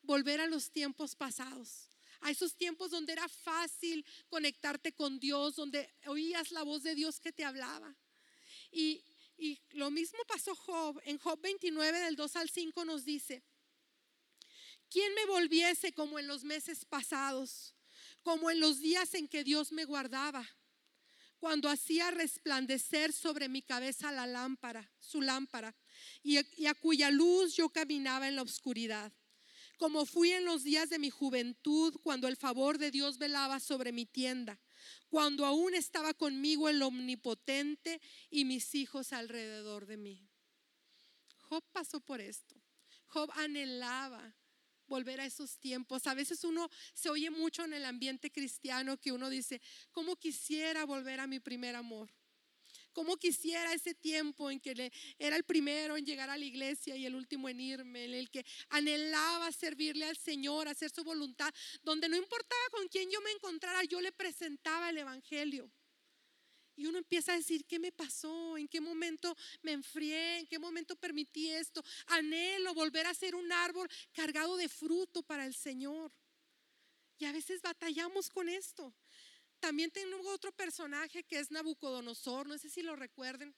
[0.02, 1.90] volver a los tiempos pasados,
[2.22, 7.20] a esos tiempos donde era fácil conectarte con Dios, donde oías la voz de Dios
[7.20, 7.96] que te hablaba.
[8.72, 9.04] Y,
[9.38, 11.00] y lo mismo pasó Job.
[11.06, 13.44] En Job 29 del 2 al 5 nos dice,
[14.94, 17.74] ¿quién me volviese como en los meses pasados?
[18.24, 20.48] como en los días en que Dios me guardaba,
[21.40, 25.76] cuando hacía resplandecer sobre mi cabeza la lámpara, su lámpara,
[26.24, 29.12] y, a cuya luz yo caminaba en la oscuridad.
[29.78, 33.92] Como fui en los días de mi juventud, cuando el favor de Dios velaba sobre
[33.92, 34.62] mi tienda,
[35.10, 40.30] cuando aún estaba conmigo el omnipotente y mis hijos alrededor de mí.
[41.42, 42.56] Job pasó por esto.
[43.08, 44.34] Job anhelaba
[44.88, 46.08] volver a esos tiempos.
[46.08, 50.86] A veces uno se oye mucho en el ambiente cristiano que uno dice, ¿cómo quisiera
[50.86, 52.10] volver a mi primer amor?
[52.94, 57.06] ¿Cómo quisiera ese tiempo en que era el primero en llegar a la iglesia y
[57.08, 62.08] el último en irme, en el que anhelaba servirle al Señor, hacer su voluntad, donde
[62.08, 65.72] no importaba con quién yo me encontrara, yo le presentaba el Evangelio.
[66.76, 68.58] Y uno empieza a decir, ¿qué me pasó?
[68.58, 70.40] ¿En qué momento me enfrié?
[70.40, 71.84] ¿En qué momento permití esto?
[72.08, 76.12] Anhelo volver a ser un árbol cargado de fruto para el Señor.
[77.20, 78.94] Y a veces batallamos con esto.
[79.60, 83.56] También tengo otro personaje que es Nabucodonosor, no sé si lo recuerden.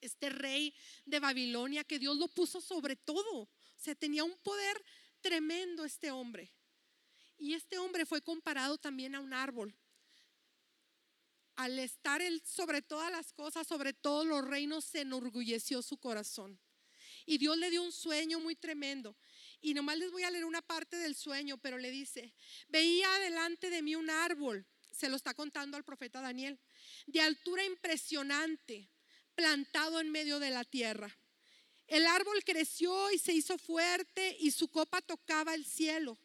[0.00, 0.74] Este rey
[1.06, 3.42] de Babilonia que Dios lo puso sobre todo.
[3.42, 4.84] O sea, tenía un poder
[5.20, 6.52] tremendo este hombre.
[7.38, 9.74] Y este hombre fue comparado también a un árbol
[11.56, 16.58] al estar él sobre todas las cosas, sobre todos los reinos, se enorgulleció su corazón.
[17.26, 19.16] Y Dios le dio un sueño muy tremendo.
[19.60, 22.34] Y nomás les voy a leer una parte del sueño, pero le dice,
[22.68, 26.58] veía delante de mí un árbol, se lo está contando al profeta Daniel,
[27.06, 28.90] de altura impresionante,
[29.34, 31.16] plantado en medio de la tierra.
[31.86, 36.18] El árbol creció y se hizo fuerte y su copa tocaba el cielo.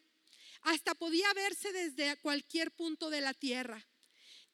[0.62, 3.86] Hasta podía verse desde cualquier punto de la tierra.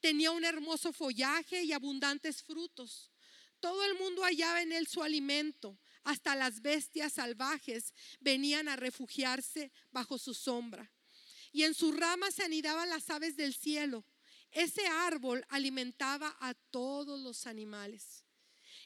[0.04, 3.10] Tenía un hermoso follaje y abundantes frutos.
[3.58, 5.78] Todo el mundo hallaba en él su alimento.
[6.02, 10.92] Hasta las bestias salvajes venían a refugiarse bajo su sombra.
[11.52, 14.04] Y en sus ramas se anidaban las aves del cielo.
[14.50, 18.26] Ese árbol alimentaba a todos los animales.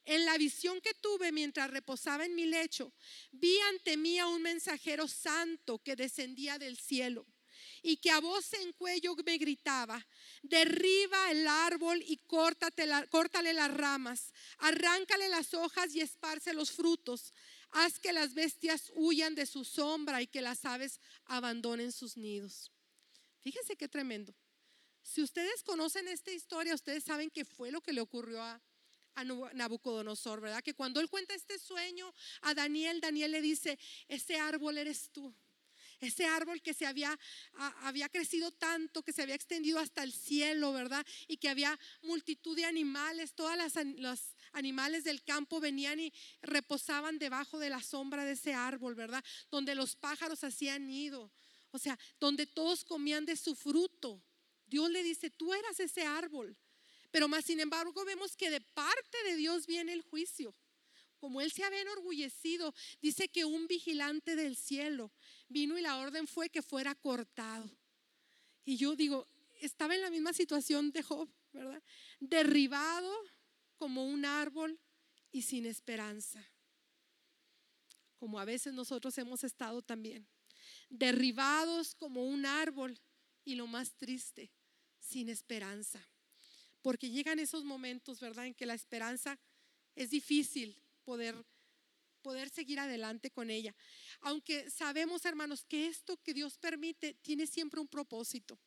[0.05, 2.95] En la visión que tuve mientras reposaba en mi lecho,
[3.33, 7.27] vi ante mí a un mensajero santo que descendía del cielo
[7.83, 10.05] y que a voz en cuello me gritaba,
[10.43, 17.33] derriba el árbol y córtale las ramas, arráncale las hojas y esparce los frutos,
[17.71, 22.73] haz que las bestias huyan de su sombra y que las aves abandonen sus nidos.
[23.41, 24.35] Fíjense qué tremendo.
[25.03, 28.61] Si ustedes conocen esta historia, ustedes saben que fue lo que le ocurrió a,
[29.15, 30.63] a Nabucodonosor, ¿verdad?
[30.63, 32.13] Que cuando él cuenta este sueño
[32.43, 35.35] a Daniel, Daniel le dice, ese árbol eres tú
[36.01, 37.19] ese árbol que se había,
[37.83, 41.05] había crecido tanto, que se había extendido hasta el cielo, ¿verdad?
[41.27, 47.19] Y que había multitud de animales, todas las, los animales del campo venían y reposaban
[47.19, 49.25] debajo de la sombra de ese árbol, ¿verdad?
[49.51, 51.33] Donde los pájaros hacían nido,
[51.71, 54.23] o sea, donde todos comían de su fruto.
[54.67, 56.57] Dios le dice, tú eras ese árbol.
[57.11, 60.55] Pero más sin embargo vemos que de parte de Dios viene el juicio
[61.19, 65.13] como él se había enorgullecido, dice que un vigilante del cielo
[65.49, 67.71] vino y la orden fue que fuera cortado.
[68.65, 69.27] Y yo digo,
[69.61, 71.83] estaba en la misma situación de Job, ¿verdad?
[72.21, 73.13] Derribado
[73.77, 74.79] como un árbol
[75.33, 76.45] y sin esperanza.
[78.17, 80.27] Como a veces nosotros hemos estado también.
[80.89, 83.01] Derribados como un árbol
[83.45, 84.51] y lo más triste,
[84.99, 86.05] sin esperanza.
[86.83, 88.47] Porque llegan esos momentos, ¿verdad?
[88.47, 89.39] En que la esperanza
[89.95, 91.45] es difícil poder
[92.29, 93.75] poder seguir adelante con ella.
[94.21, 98.59] Aunque sabemos, hermanos, que esto que Dios permite tiene siempre un propósito.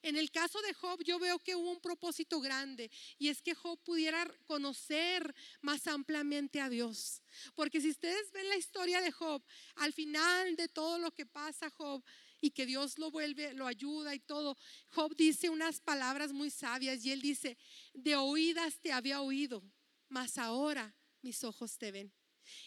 [0.00, 3.54] En el caso de Job, yo veo que hubo un propósito grande y es que
[3.54, 7.20] Job pudiera conocer más ampliamente a Dios.
[7.54, 9.42] Porque si ustedes ven la historia de Job,
[9.74, 12.02] al final de todo lo que pasa Job,
[12.40, 14.56] y que Dios lo vuelve, lo ayuda y todo.
[14.94, 17.58] Job dice unas palabras muy sabias y él dice,
[17.92, 19.62] de oídas te había oído,
[20.08, 22.10] mas ahora mis ojos te ven.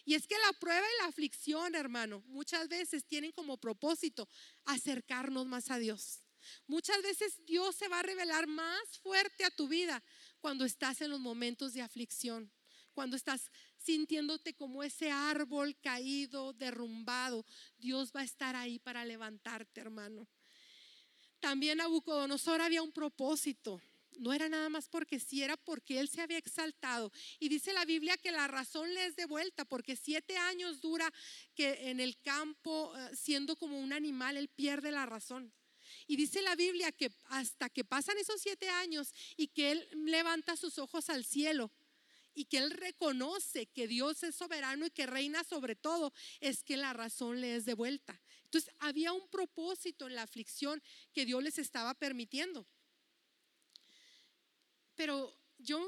[0.05, 4.27] Y es que la prueba y la aflicción, hermano, muchas veces tienen como propósito
[4.65, 6.19] acercarnos más a Dios.
[6.67, 10.03] Muchas veces Dios se va a revelar más fuerte a tu vida
[10.39, 12.51] cuando estás en los momentos de aflicción,
[12.93, 17.45] cuando estás sintiéndote como ese árbol caído, derrumbado.
[17.77, 20.27] Dios va a estar ahí para levantarte, hermano.
[21.39, 23.81] También Nabucodonosor había un propósito
[24.19, 27.11] no era nada más porque sí, era porque él se había exaltado.
[27.39, 31.11] Y dice la Biblia que la razón le es de vuelta, porque siete años dura
[31.55, 35.53] que en el campo, eh, siendo como un animal, él pierde la razón.
[36.07, 40.55] Y dice la Biblia que hasta que pasan esos siete años y que él levanta
[40.55, 41.71] sus ojos al cielo
[42.35, 46.77] y que él reconoce que Dios es soberano y que reina sobre todo, es que
[46.77, 48.19] la razón le es de vuelta.
[48.45, 50.81] Entonces había un propósito en la aflicción
[51.13, 52.65] que Dios les estaba permitiendo.
[54.95, 55.81] Pero yo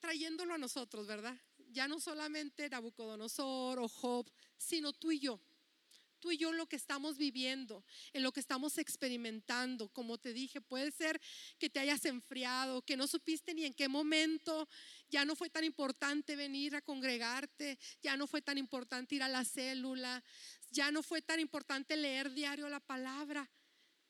[0.00, 1.36] trayéndolo a nosotros, ¿verdad?
[1.70, 5.40] Ya no solamente Nabucodonosor o Job, sino tú y yo
[6.24, 9.90] tú y yo en lo que estamos viviendo, en lo que estamos experimentando.
[9.90, 11.20] Como te dije, puede ser
[11.58, 14.66] que te hayas enfriado, que no supiste ni en qué momento,
[15.10, 19.28] ya no fue tan importante venir a congregarte, ya no fue tan importante ir a
[19.28, 20.24] la célula,
[20.70, 23.46] ya no fue tan importante leer diario la palabra.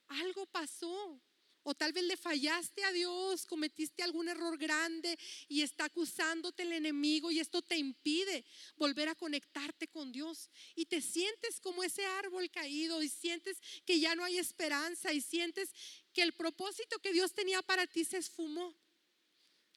[0.07, 1.21] Algo pasó.
[1.67, 6.73] O tal vez le fallaste a Dios, cometiste algún error grande y está acusándote el
[6.73, 8.45] enemigo y esto te impide
[8.77, 10.51] volver a conectarte con Dios.
[10.77, 15.23] Y te sientes como ese árbol caído y sientes que ya no hay esperanza y
[15.23, 15.71] sientes
[16.13, 18.75] que el propósito que Dios tenía para ti se esfumó.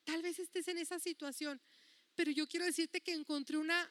[0.04, 1.62] Tal vez estés en esa situación,
[2.16, 3.90] pero yo quiero decirte que encontré una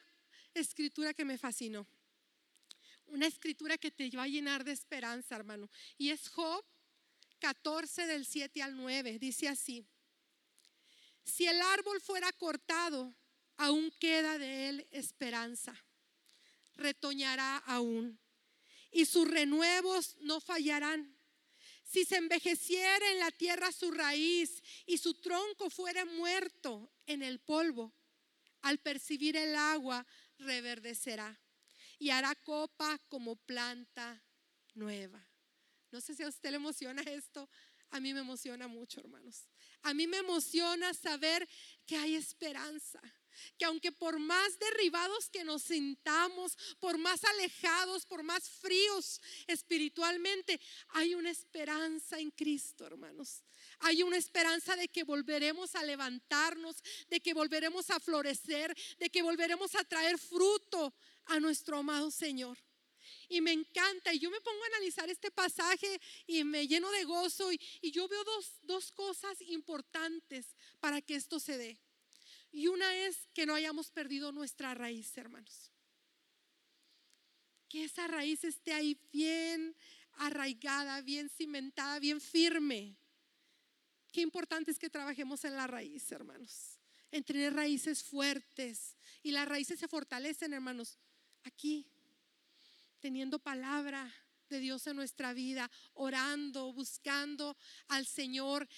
[0.52, 1.86] escritura que me fascinó.
[3.06, 5.70] Una escritura que te va a llenar de esperanza, hermano.
[5.96, 6.62] Y es Job
[7.38, 9.18] 14 del 7 al 9.
[9.18, 9.86] Dice así,
[11.24, 13.14] si el árbol fuera cortado,
[13.56, 15.74] aún queda de él esperanza.
[16.74, 18.18] Retoñará aún
[18.90, 21.16] y sus renuevos no fallarán.
[21.84, 27.38] Si se envejeciera en la tierra su raíz y su tronco fuera muerto en el
[27.38, 27.92] polvo,
[28.62, 30.06] al percibir el agua
[30.38, 31.38] reverdecerá
[31.98, 34.22] y hará copa como planta
[34.74, 35.24] nueva.
[35.96, 37.48] No sé si a usted le emociona esto.
[37.88, 39.48] A mí me emociona mucho, hermanos.
[39.80, 41.48] A mí me emociona saber
[41.86, 43.00] que hay esperanza.
[43.56, 50.60] Que aunque por más derribados que nos sintamos, por más alejados, por más fríos espiritualmente,
[50.88, 53.42] hay una esperanza en Cristo, hermanos.
[53.78, 56.76] Hay una esperanza de que volveremos a levantarnos,
[57.08, 60.92] de que volveremos a florecer, de que volveremos a traer fruto
[61.24, 62.58] a nuestro amado Señor.
[63.28, 64.12] Y me encanta.
[64.12, 67.52] Y yo me pongo a analizar este pasaje y me lleno de gozo.
[67.52, 67.58] Y,
[67.90, 71.78] yo veo dos, dos cosas importantes para que esto se dé.
[72.52, 75.70] Y una es que no hayamos perdido nuestra raíz, hermanos.
[77.68, 79.76] Que esa raíz esté ahí bien
[80.18, 82.96] arraigada, bien cimentada, bien firme.
[84.12, 86.78] Qué importante es que trabajemos en la raíz, hermanos.
[87.10, 88.96] En tener raíces fuertes.
[89.22, 90.98] Y las raíces se fortalecen, hermanos,
[91.44, 91.86] aquí,
[93.00, 94.12] teniendo palabra
[94.48, 97.56] de Dios en nuestra vida, orando, buscando
[97.88, 98.68] al Señor.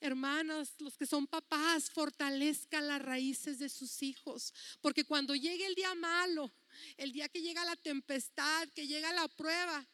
[0.00, 5.74] Hermanos, los que son papás, fortalezcan las raíces de sus hijos, porque cuando llegue el
[5.74, 6.52] día malo,
[6.96, 9.86] el día que llega la tempestad, que llega la prueba,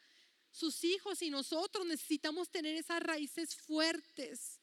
[0.51, 4.61] sus hijos y nosotros necesitamos tener esas raíces fuertes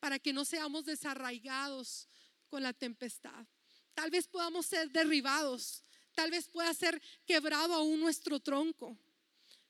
[0.00, 2.08] para que no seamos desarraigados
[2.48, 3.46] con la tempestad.
[3.94, 5.82] Tal vez podamos ser derribados,
[6.18, 8.98] Tal vez pueda ser quebrado aún nuestro tronco,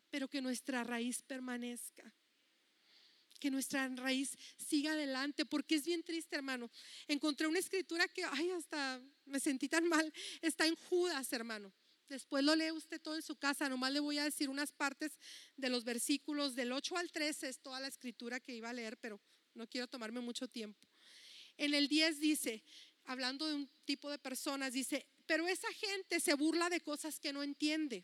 [0.09, 2.11] pero que nuestra raíz permanezca.
[3.39, 6.71] Que nuestra raíz siga adelante, porque es bien triste, hermano.
[7.07, 10.11] Encontré una escritura que, ay, hasta me sentí tan mal.
[10.41, 11.71] Está en Judas, hermano.
[12.09, 13.69] Después lo lee usted todo en su casa.
[13.69, 15.19] Nomás le voy a decir unas partes
[15.55, 17.47] de los versículos del 8 al 13.
[17.47, 19.21] Es toda la escritura que iba a leer, pero
[19.53, 20.89] no quiero tomarme mucho tiempo.
[21.59, 22.65] En el 10 dice,
[23.05, 27.35] hablando de un tipo de personas, dice, pero esa gente se burla de cosas que
[27.35, 28.03] no entiende.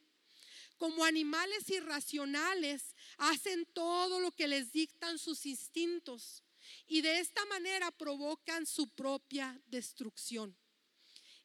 [0.76, 6.42] Como animales irracionales, hacen todo lo que les dictan sus instintos
[6.87, 10.54] y de esta manera provocan su propia destrucción.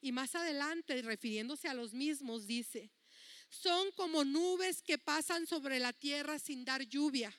[0.02, 2.92] Y más adelante, refiriéndose a los mismos, dice,
[3.50, 7.34] son como nubes que pasan sobre la tierra sin dar lluvia.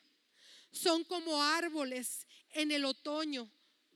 [0.71, 3.51] Son como árboles en el otoño,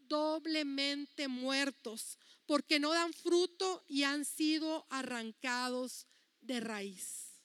[0.08, 6.08] doblemente muertos, porque no dan fruto y han sido arrancados
[6.42, 7.42] de raíz.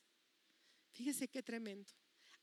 [0.93, 1.93] Fíjese qué tremendo.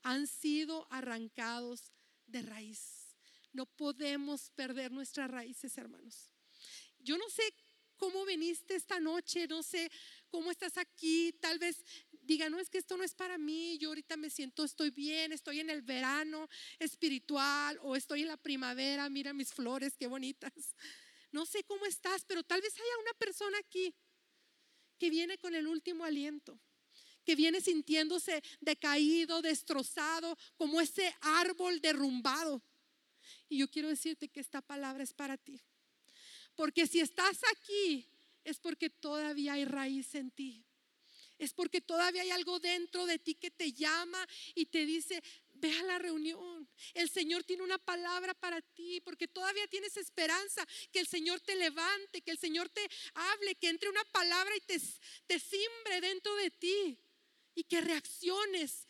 [0.02, 1.92] Han sido arrancados
[2.26, 3.16] de raíz.
[3.52, 6.30] No podemos perder nuestras raíces, hermanos.
[6.98, 7.42] Yo no sé
[7.96, 9.90] cómo viniste esta noche, no sé
[10.28, 11.84] cómo estás aquí, tal vez
[12.22, 15.32] diga, no es que esto no es para mí, yo ahorita me siento, estoy bien,
[15.32, 20.52] estoy en el verano espiritual o estoy en la primavera, mira mis flores, qué bonitas.
[21.30, 23.94] No sé cómo estás, pero tal vez haya una persona aquí
[24.98, 26.58] que viene con el último aliento,
[27.24, 32.62] que viene sintiéndose decaído, destrozado, como ese árbol derrumbado.
[33.48, 35.60] Y yo quiero decirte que esta palabra es para ti.
[36.54, 38.08] Porque si estás aquí,
[38.44, 40.64] es porque todavía hay raíz en ti.
[41.38, 45.22] Es porque todavía hay algo dentro de ti que te llama y te dice,
[45.60, 46.68] Ve a la reunión.
[46.94, 51.56] El Señor tiene una palabra para ti porque todavía tienes esperanza que el Señor te
[51.56, 54.80] levante, que el Señor te hable, que entre una palabra y te,
[55.26, 56.98] te simbre dentro de ti
[57.54, 58.86] y que reacciones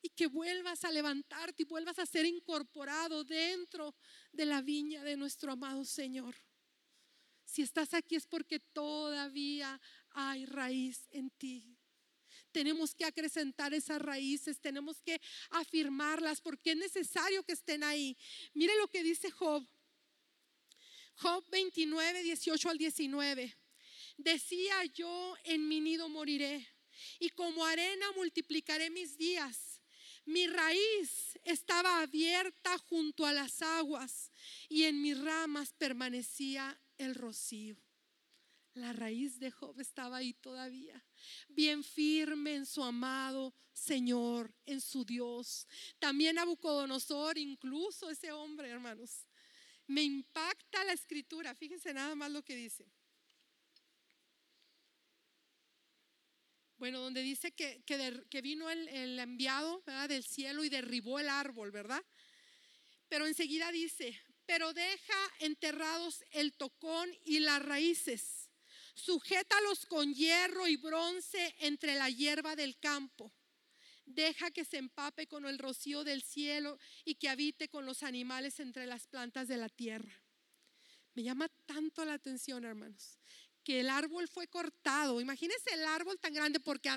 [0.00, 3.94] y que vuelvas a levantarte y vuelvas a ser incorporado dentro
[4.32, 6.36] de la viña de nuestro amado Señor.
[7.44, 11.73] Si estás aquí es porque todavía hay raíz en ti.
[12.54, 18.16] Tenemos que acrecentar esas raíces, tenemos que afirmarlas porque es necesario que estén ahí.
[18.54, 19.66] Mire lo que dice Job.
[21.16, 23.56] Job 29, 18 al 19.
[24.16, 26.64] Decía yo, en mi nido moriré
[27.18, 29.74] y como arena multiplicaré mis días
[30.26, 34.32] mi raíz estaba abierta junto a las aguas
[34.70, 37.76] y en mis ramas permanecía el rocío.
[38.72, 41.04] La raíz de Job estaba ahí todavía,
[41.48, 45.66] bien firme en su amado Señor, en su Dios.
[45.98, 49.26] También Nabucodonosor, incluso ese hombre, hermanos.
[49.86, 52.86] Me impacta la escritura, fíjense nada más lo que dice.
[56.76, 62.04] Bueno, donde dice que, que, vino el, enviado del cielo y derribó el árbol, ¿verdad?
[63.08, 68.43] Pero enseguida dice, pero deja enterrados el tocón y las raíces,
[68.94, 73.32] sujétalos con hierro y bronce entre la hierba del campo.
[74.06, 78.60] Deja que se empape con el rocío del cielo y que habite con los animales
[78.60, 80.22] entre las plantas de la tierra.
[81.14, 83.18] Me llama tanto la atención, hermanos,
[83.62, 85.20] que el árbol fue cortado.
[85.20, 86.90] Imagínense el árbol tan grande porque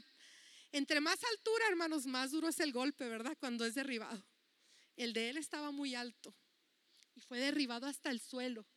[0.71, 3.37] entre más altura, hermanos, más duro es el golpe, ¿verdad?
[3.39, 4.23] Cuando es derribado.
[4.95, 6.35] El de él estaba muy alto
[7.15, 8.67] y fue derribado hasta el suelo.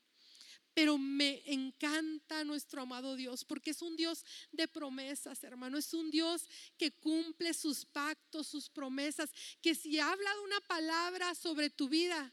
[0.75, 5.79] Pero me encanta nuestro amado Dios porque es un Dios de promesas, hermano.
[5.79, 6.49] Es un Dios
[6.79, 9.31] que cumple sus pactos, sus promesas.
[9.61, 12.33] Que si habla de una palabra sobre tu vida,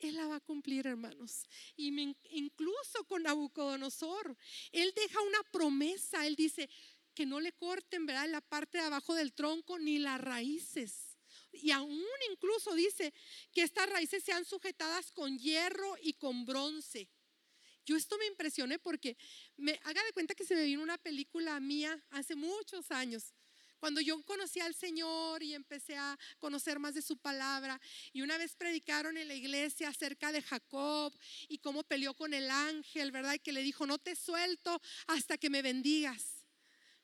[0.00, 1.44] él la va a cumplir, hermanos.
[1.76, 1.88] Y
[2.30, 4.36] incluso con Nabucodonosor,
[4.72, 6.26] Él deja una promesa.
[6.26, 6.68] Él dice
[7.14, 8.28] que no le corten, ¿verdad?
[8.28, 11.18] La parte de abajo del tronco ni las raíces.
[11.52, 13.12] Y aún incluso dice
[13.52, 17.08] que estas raíces sean sujetadas con hierro y con bronce.
[17.90, 19.16] Yo esto me impresioné porque
[19.56, 23.34] me haga de cuenta que se me vino una película mía hace muchos años
[23.80, 27.80] cuando yo conocí al Señor y empecé a conocer más de su palabra,
[28.12, 31.18] y una vez predicaron en la iglesia acerca de Jacob
[31.48, 33.34] y cómo peleó con el ángel, ¿verdad?
[33.34, 36.40] Y que le dijo, no te suelto hasta que me bendigas.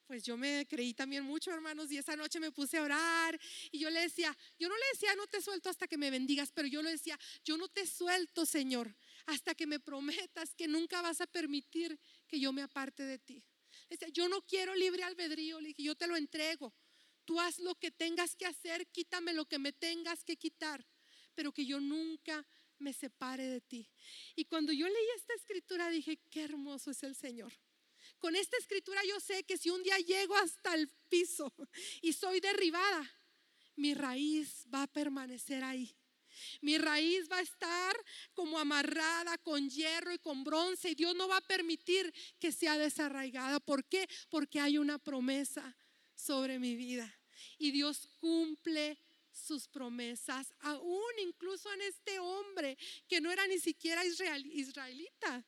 [0.06, 3.40] Pues yo me creí también mucho, hermanos, y esa noche me puse a orar
[3.72, 6.52] y yo le decía, yo no le decía, no te suelto hasta que me bendigas,
[6.52, 8.94] pero yo le decía, yo no te suelto, Señor,
[9.26, 13.44] hasta que me prometas que nunca vas a permitir que yo me aparte de ti
[14.12, 16.74] yo no quiero libre albedrío, le dije, yo te lo entrego.
[17.24, 20.86] Tú haz lo que tengas que hacer, quítame lo que me tengas que quitar,
[21.34, 22.46] pero que yo nunca
[22.78, 23.90] me separe de ti.
[24.36, 27.52] Y cuando yo leí esta escritura dije, qué hermoso es el Señor.
[28.18, 31.52] Con esta escritura yo sé que si un día llego hasta el piso
[32.00, 33.10] y soy derribada,
[33.74, 35.96] mi raíz va a permanecer ahí.
[36.60, 37.96] Mi raíz va a estar
[38.34, 42.78] como amarrada con hierro y con bronce y Dios no va a permitir que sea
[42.78, 43.60] desarraigada.
[43.60, 44.08] ¿Por qué?
[44.28, 45.76] Porque hay una promesa
[46.14, 47.12] sobre mi vida
[47.58, 48.98] y Dios cumple
[49.32, 52.76] sus promesas, aún incluso en este hombre
[53.06, 55.44] que no era ni siquiera israelita.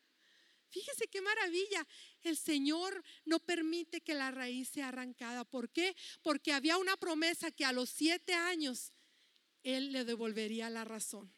[0.71, 1.87] Fíjese qué maravilla.
[2.21, 5.45] El Señor no permite que la raíz sea arrancada.
[5.45, 5.97] ¿Por qué?
[6.23, 8.93] Porque había una promesa que a los siete años
[9.63, 11.33] él le devolvería la razón.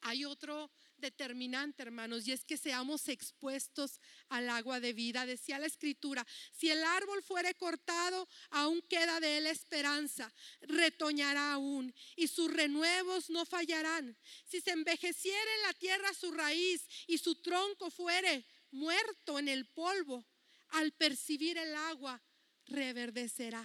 [0.00, 5.24] Hay otro determinante, hermanos, y es que seamos expuestos al agua de vida.
[5.24, 11.94] Decía la escritura, si el árbol fuere cortado, aún queda de él esperanza, retoñará aún,
[12.16, 14.16] y sus renuevos no fallarán.
[14.44, 19.66] Si se envejeciera en la tierra su raíz y su tronco fuere muerto en el
[19.66, 20.26] polvo,
[20.68, 22.20] al percibir el agua,
[22.66, 23.64] reverdecerá.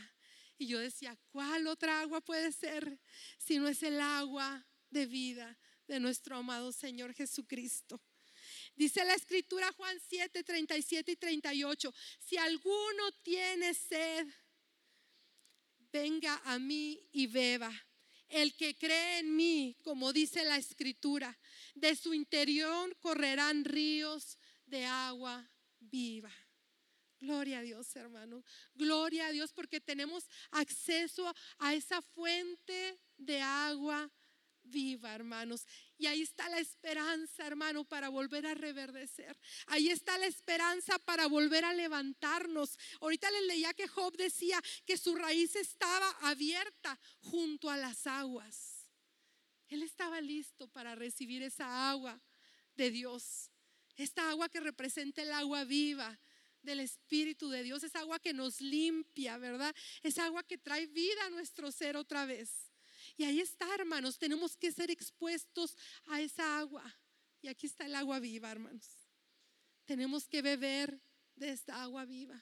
[0.59, 2.99] Y yo decía, ¿cuál otra agua puede ser
[3.37, 5.57] si no es el agua de vida
[5.87, 8.01] de nuestro amado Señor Jesucristo?
[8.75, 14.27] Dice la escritura Juan 7, 37 y 38, si alguno tiene sed,
[15.93, 17.71] venga a mí y beba.
[18.27, 21.39] El que cree en mí, como dice la escritura,
[21.73, 25.49] de su interior correrán ríos de agua
[25.79, 26.31] viva.
[27.19, 28.43] Gloria a Dios, hermano.
[28.75, 34.09] Gloria a Dios porque tenemos acceso a esa fuente de agua
[34.63, 35.65] viva, hermanos.
[35.97, 39.37] Y ahí está la esperanza, hermano, para volver a reverdecer.
[39.67, 42.77] Ahí está la esperanza para volver a levantarnos.
[43.01, 48.89] Ahorita les leía que Job decía que su raíz estaba abierta junto a las aguas.
[49.67, 52.19] Él estaba listo para recibir esa agua
[52.75, 53.51] de Dios.
[53.95, 56.17] Esta agua que representa el agua viva
[56.61, 59.75] del Espíritu de Dios, es agua que nos limpia, ¿verdad?
[60.03, 62.69] Es agua que trae vida a nuestro ser otra vez.
[63.17, 65.75] Y ahí está, hermanos, tenemos que ser expuestos
[66.07, 66.83] a esa agua.
[67.41, 68.87] Y aquí está el agua viva, hermanos.
[69.85, 71.01] Tenemos que beber
[71.35, 72.41] de esta agua viva.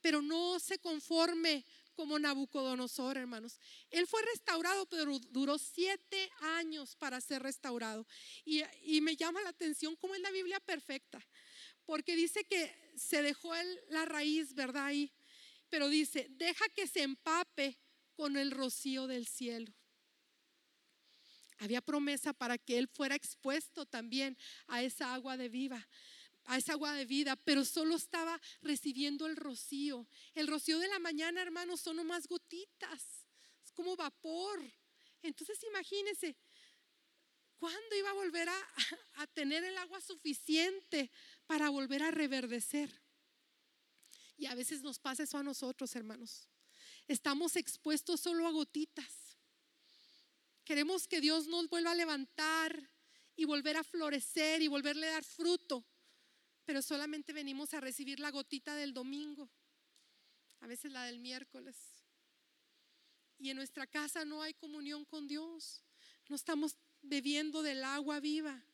[0.00, 1.64] Pero no se conforme
[1.94, 3.60] como Nabucodonosor, hermanos.
[3.90, 8.06] Él fue restaurado, pero duró siete años para ser restaurado.
[8.44, 11.24] Y, me llama la atención cómo es la Biblia perfecta
[11.84, 13.52] porque dice que se dejó
[13.88, 14.86] la raíz, ¿verdad?
[14.86, 15.12] Ahí.
[15.68, 17.78] Pero dice, deja que se empape
[18.14, 19.72] con el rocío del cielo.
[21.58, 25.88] Había promesa para que él fuera expuesto también a esa agua de viva,
[26.44, 30.08] a esa agua de vida, pero solo estaba recibiendo el rocío.
[30.34, 33.26] El rocío de la mañana, hermanos, son nomás gotitas,
[33.64, 34.60] es como vapor.
[35.22, 36.36] Entonces imagínense,
[37.56, 38.68] ¿cuándo iba a volver a,
[39.14, 41.12] a tener el agua suficiente
[41.52, 42.90] para volver a reverdecer.
[44.38, 46.48] Y a veces nos pasa eso a nosotros, hermanos.
[47.06, 49.36] Estamos expuestos solo a gotitas.
[50.64, 52.90] Queremos que Dios nos vuelva a levantar
[53.36, 55.84] y volver a florecer y volverle a dar fruto.
[56.64, 59.50] Pero solamente venimos a recibir la gotita del domingo,
[60.60, 61.76] a veces la del miércoles.
[63.38, 65.84] Y en nuestra casa no hay comunión con Dios.
[66.30, 68.64] No estamos bebiendo del agua viva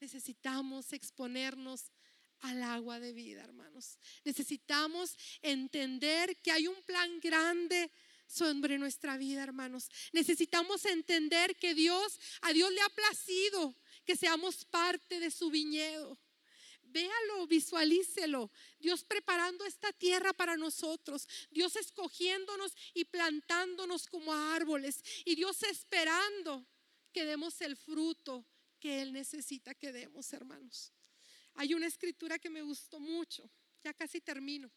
[0.00, 1.92] necesitamos exponernos
[2.40, 3.98] al agua de vida, hermanos.
[4.24, 7.90] Necesitamos entender que hay un plan grande
[8.26, 9.88] sobre nuestra vida, hermanos.
[10.12, 13.74] Necesitamos entender que Dios, a Dios le ha placido
[14.04, 16.18] que seamos parte de su viñedo.
[16.82, 18.50] Véalo, visualícelo.
[18.78, 21.28] Dios preparando esta tierra para nosotros.
[21.50, 25.02] Dios escogiéndonos y plantándonos como árboles.
[25.24, 26.66] Y Dios esperando
[27.12, 28.46] que demos el fruto
[28.78, 30.92] que Él necesita que demos, hermanos.
[31.54, 33.50] Hay una escritura que me gustó mucho,
[33.82, 34.70] ya casi termino.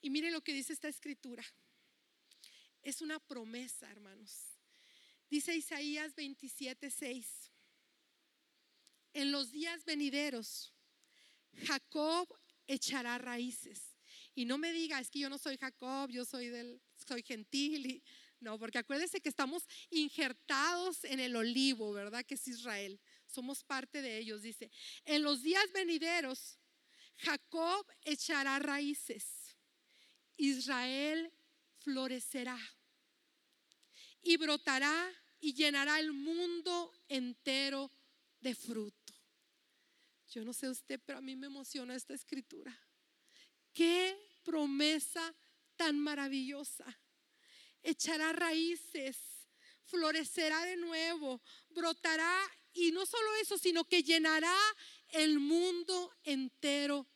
[0.00, 1.44] Y mire lo que dice esta escritura.
[2.82, 4.58] Es una promesa, hermanos.
[5.28, 7.52] Dice Isaías 27, 6.
[9.12, 10.72] En los días venideros,
[11.66, 12.28] Jacob
[12.66, 13.96] echará raíces.
[14.34, 17.86] Y no me diga, es que yo no soy Jacob, yo soy del, soy gentil.
[17.86, 18.02] Y,
[18.40, 22.24] no, porque acuérdense que estamos injertados en el olivo, ¿verdad?
[22.24, 22.98] Que es Israel.
[23.26, 24.70] Somos parte de ellos, dice.
[25.04, 26.58] En los días venideros,
[27.18, 29.54] Jacob echará raíces.
[30.38, 31.30] Israel
[31.80, 32.58] florecerá
[34.22, 37.90] y brotará y llenará el mundo entero
[38.40, 39.14] de fruto.
[40.30, 42.74] Yo no sé usted, pero a mí me emociona esta escritura.
[43.74, 45.34] Qué promesa
[45.76, 46.86] tan maravillosa
[47.82, 49.16] echará raíces,
[49.84, 52.40] florecerá de nuevo, brotará
[52.72, 54.56] y no solo eso, sino que llenará
[55.08, 57.06] el mundo entero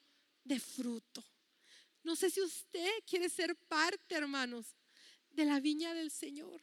[0.43, 1.25] de fruto.
[2.03, 4.77] No sé si usted quiere ser parte, hermanos,
[5.31, 6.62] de la viña del Señor.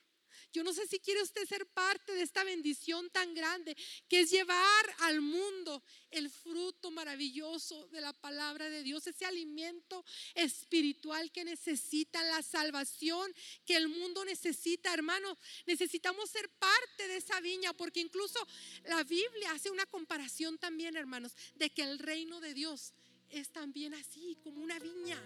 [0.53, 3.75] Yo no sé si quiere usted ser parte de esta bendición tan grande
[4.09, 10.03] que es llevar al mundo el fruto maravilloso de la palabra de Dios, ese alimento
[10.35, 13.33] espiritual que necesita, la salvación
[13.65, 15.37] que el mundo necesita, hermano.
[15.65, 18.45] Necesitamos ser parte de esa viña porque incluso
[18.83, 22.93] la Biblia hace una comparación también, hermanos, de que el reino de Dios
[23.29, 25.21] es también así, como una viña.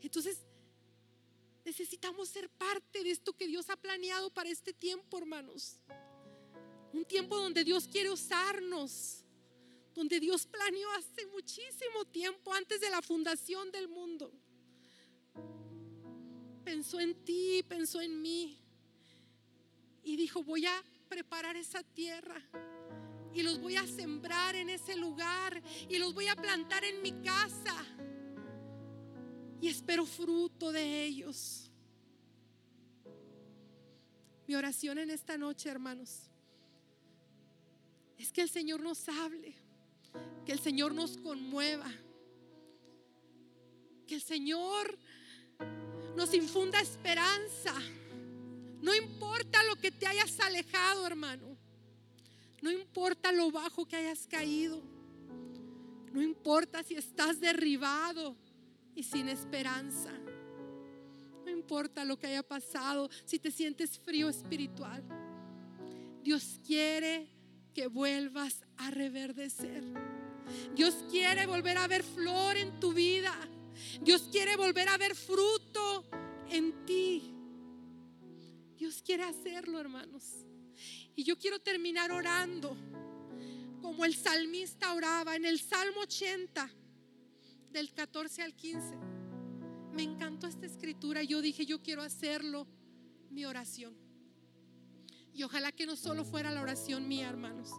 [0.00, 0.38] Entonces,
[1.64, 5.80] Necesitamos ser parte de esto que Dios ha planeado para este tiempo, hermanos.
[6.92, 9.24] Un tiempo donde Dios quiere usarnos,
[9.94, 14.30] donde Dios planeó hace muchísimo tiempo, antes de la fundación del mundo.
[16.64, 18.58] Pensó en ti, pensó en mí.
[20.02, 22.42] Y dijo, voy a preparar esa tierra
[23.32, 27.12] y los voy a sembrar en ese lugar y los voy a plantar en mi
[27.22, 27.74] casa
[29.64, 31.70] y espero fruto de ellos.
[34.46, 36.28] Mi oración en esta noche, hermanos,
[38.18, 39.54] es que el Señor nos hable,
[40.44, 41.90] que el Señor nos conmueva,
[44.06, 44.98] que el Señor
[46.14, 47.72] nos infunda esperanza.
[48.82, 51.56] No importa lo que te hayas alejado, hermano.
[52.60, 54.82] No importa lo bajo que hayas caído.
[56.12, 58.43] No importa si estás derribado
[58.94, 60.10] y sin esperanza.
[61.44, 65.02] No importa lo que haya pasado, si te sientes frío espiritual.
[66.22, 67.28] Dios quiere
[67.74, 69.84] que vuelvas a reverdecer.
[70.74, 73.34] Dios quiere volver a ver flor en tu vida.
[74.00, 76.04] Dios quiere volver a ver fruto
[76.50, 77.34] en ti.
[78.78, 80.24] Dios quiere hacerlo, hermanos.
[81.16, 82.76] Y yo quiero terminar orando
[83.80, 86.70] como el salmista oraba en el Salmo 80,
[87.74, 88.96] del 14 al 15.
[89.92, 92.66] Me encantó esta escritura yo dije, yo quiero hacerlo
[93.30, 93.94] mi oración.
[95.32, 97.70] Y ojalá que no solo fuera la oración mía, hermanos,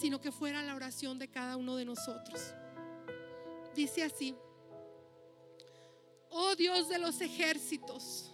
[0.00, 2.54] sino que fuera la oración de cada uno de nosotros.
[3.74, 4.36] Dice así,
[6.30, 8.30] oh Dios de los ejércitos,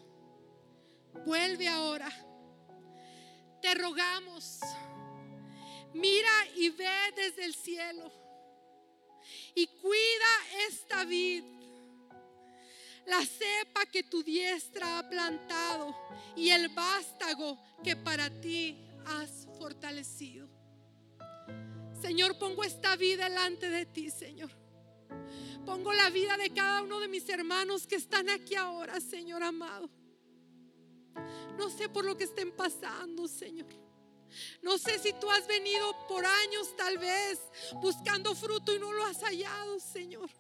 [1.25, 2.11] vuelve ahora.
[3.63, 4.61] Te rogamos,
[5.95, 6.87] mira y ve
[7.17, 8.30] desde el cielo
[9.55, 11.45] y cuida esta vid,
[13.07, 15.97] la cepa que tu diestra ha plantado
[16.37, 18.77] y el vástago que para ti
[19.07, 20.49] has fortalecido.
[22.01, 24.51] Señor, pongo esta vida delante de ti, Señor.
[25.67, 29.91] Pongo la vida de cada uno de mis hermanos que están aquí ahora, Señor amado.
[31.59, 33.69] No sé por lo que estén pasando, Señor.
[34.63, 37.39] No sé si tú has venido por años tal vez
[37.81, 40.31] buscando fruto y no lo has hallado, Señor.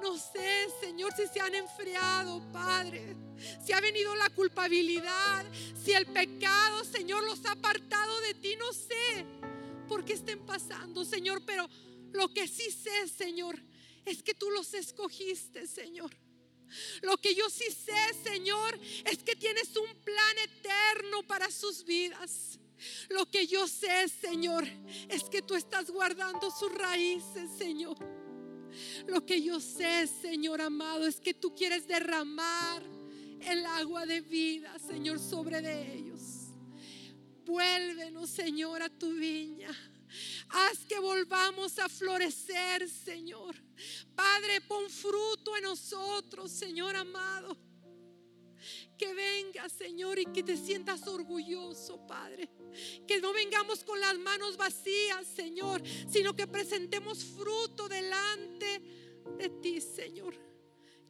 [0.00, 3.16] No sé, Señor, si se han enfriado, Padre.
[3.64, 5.46] Si ha venido la culpabilidad,
[5.80, 9.26] si el pecado, Señor, los ha apartado de ti, no sé
[9.88, 11.68] por qué estén pasando, Señor, pero
[12.12, 13.62] lo que sí sé, Señor,
[14.04, 16.10] es que tú los escogiste, Señor.
[17.02, 22.58] Lo que yo sí sé, Señor, es que tienes un plan eterno para sus vidas.
[23.08, 24.66] Lo que yo sé, Señor,
[25.08, 27.96] es que tú estás guardando sus raíces, Señor.
[29.06, 32.82] Lo que yo sé, Señor amado, es que tú quieres derramar
[33.40, 36.20] el agua de vida, Señor, sobre de ellos.
[37.44, 39.70] Vuélvenos, Señor, a tu viña.
[40.48, 43.54] Haz que volvamos a florecer, Señor.
[44.14, 47.56] Padre, pon fruto en nosotros, Señor amado.
[48.96, 52.48] Que venga, Señor, y que te sientas orgulloso, Padre.
[53.06, 58.80] Que no vengamos con las manos vacías, Señor, sino que presentemos fruto delante
[59.38, 60.34] de ti, Señor.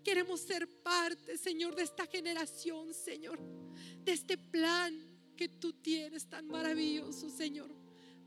[0.03, 3.39] Queremos ser parte, Señor, de esta generación, Señor,
[4.01, 7.71] de este plan que tú tienes tan maravilloso, Señor,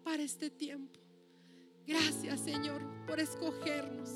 [0.06, 0.98] para este tiempo.
[1.86, 4.12] Gracias, Señor, por escogernos.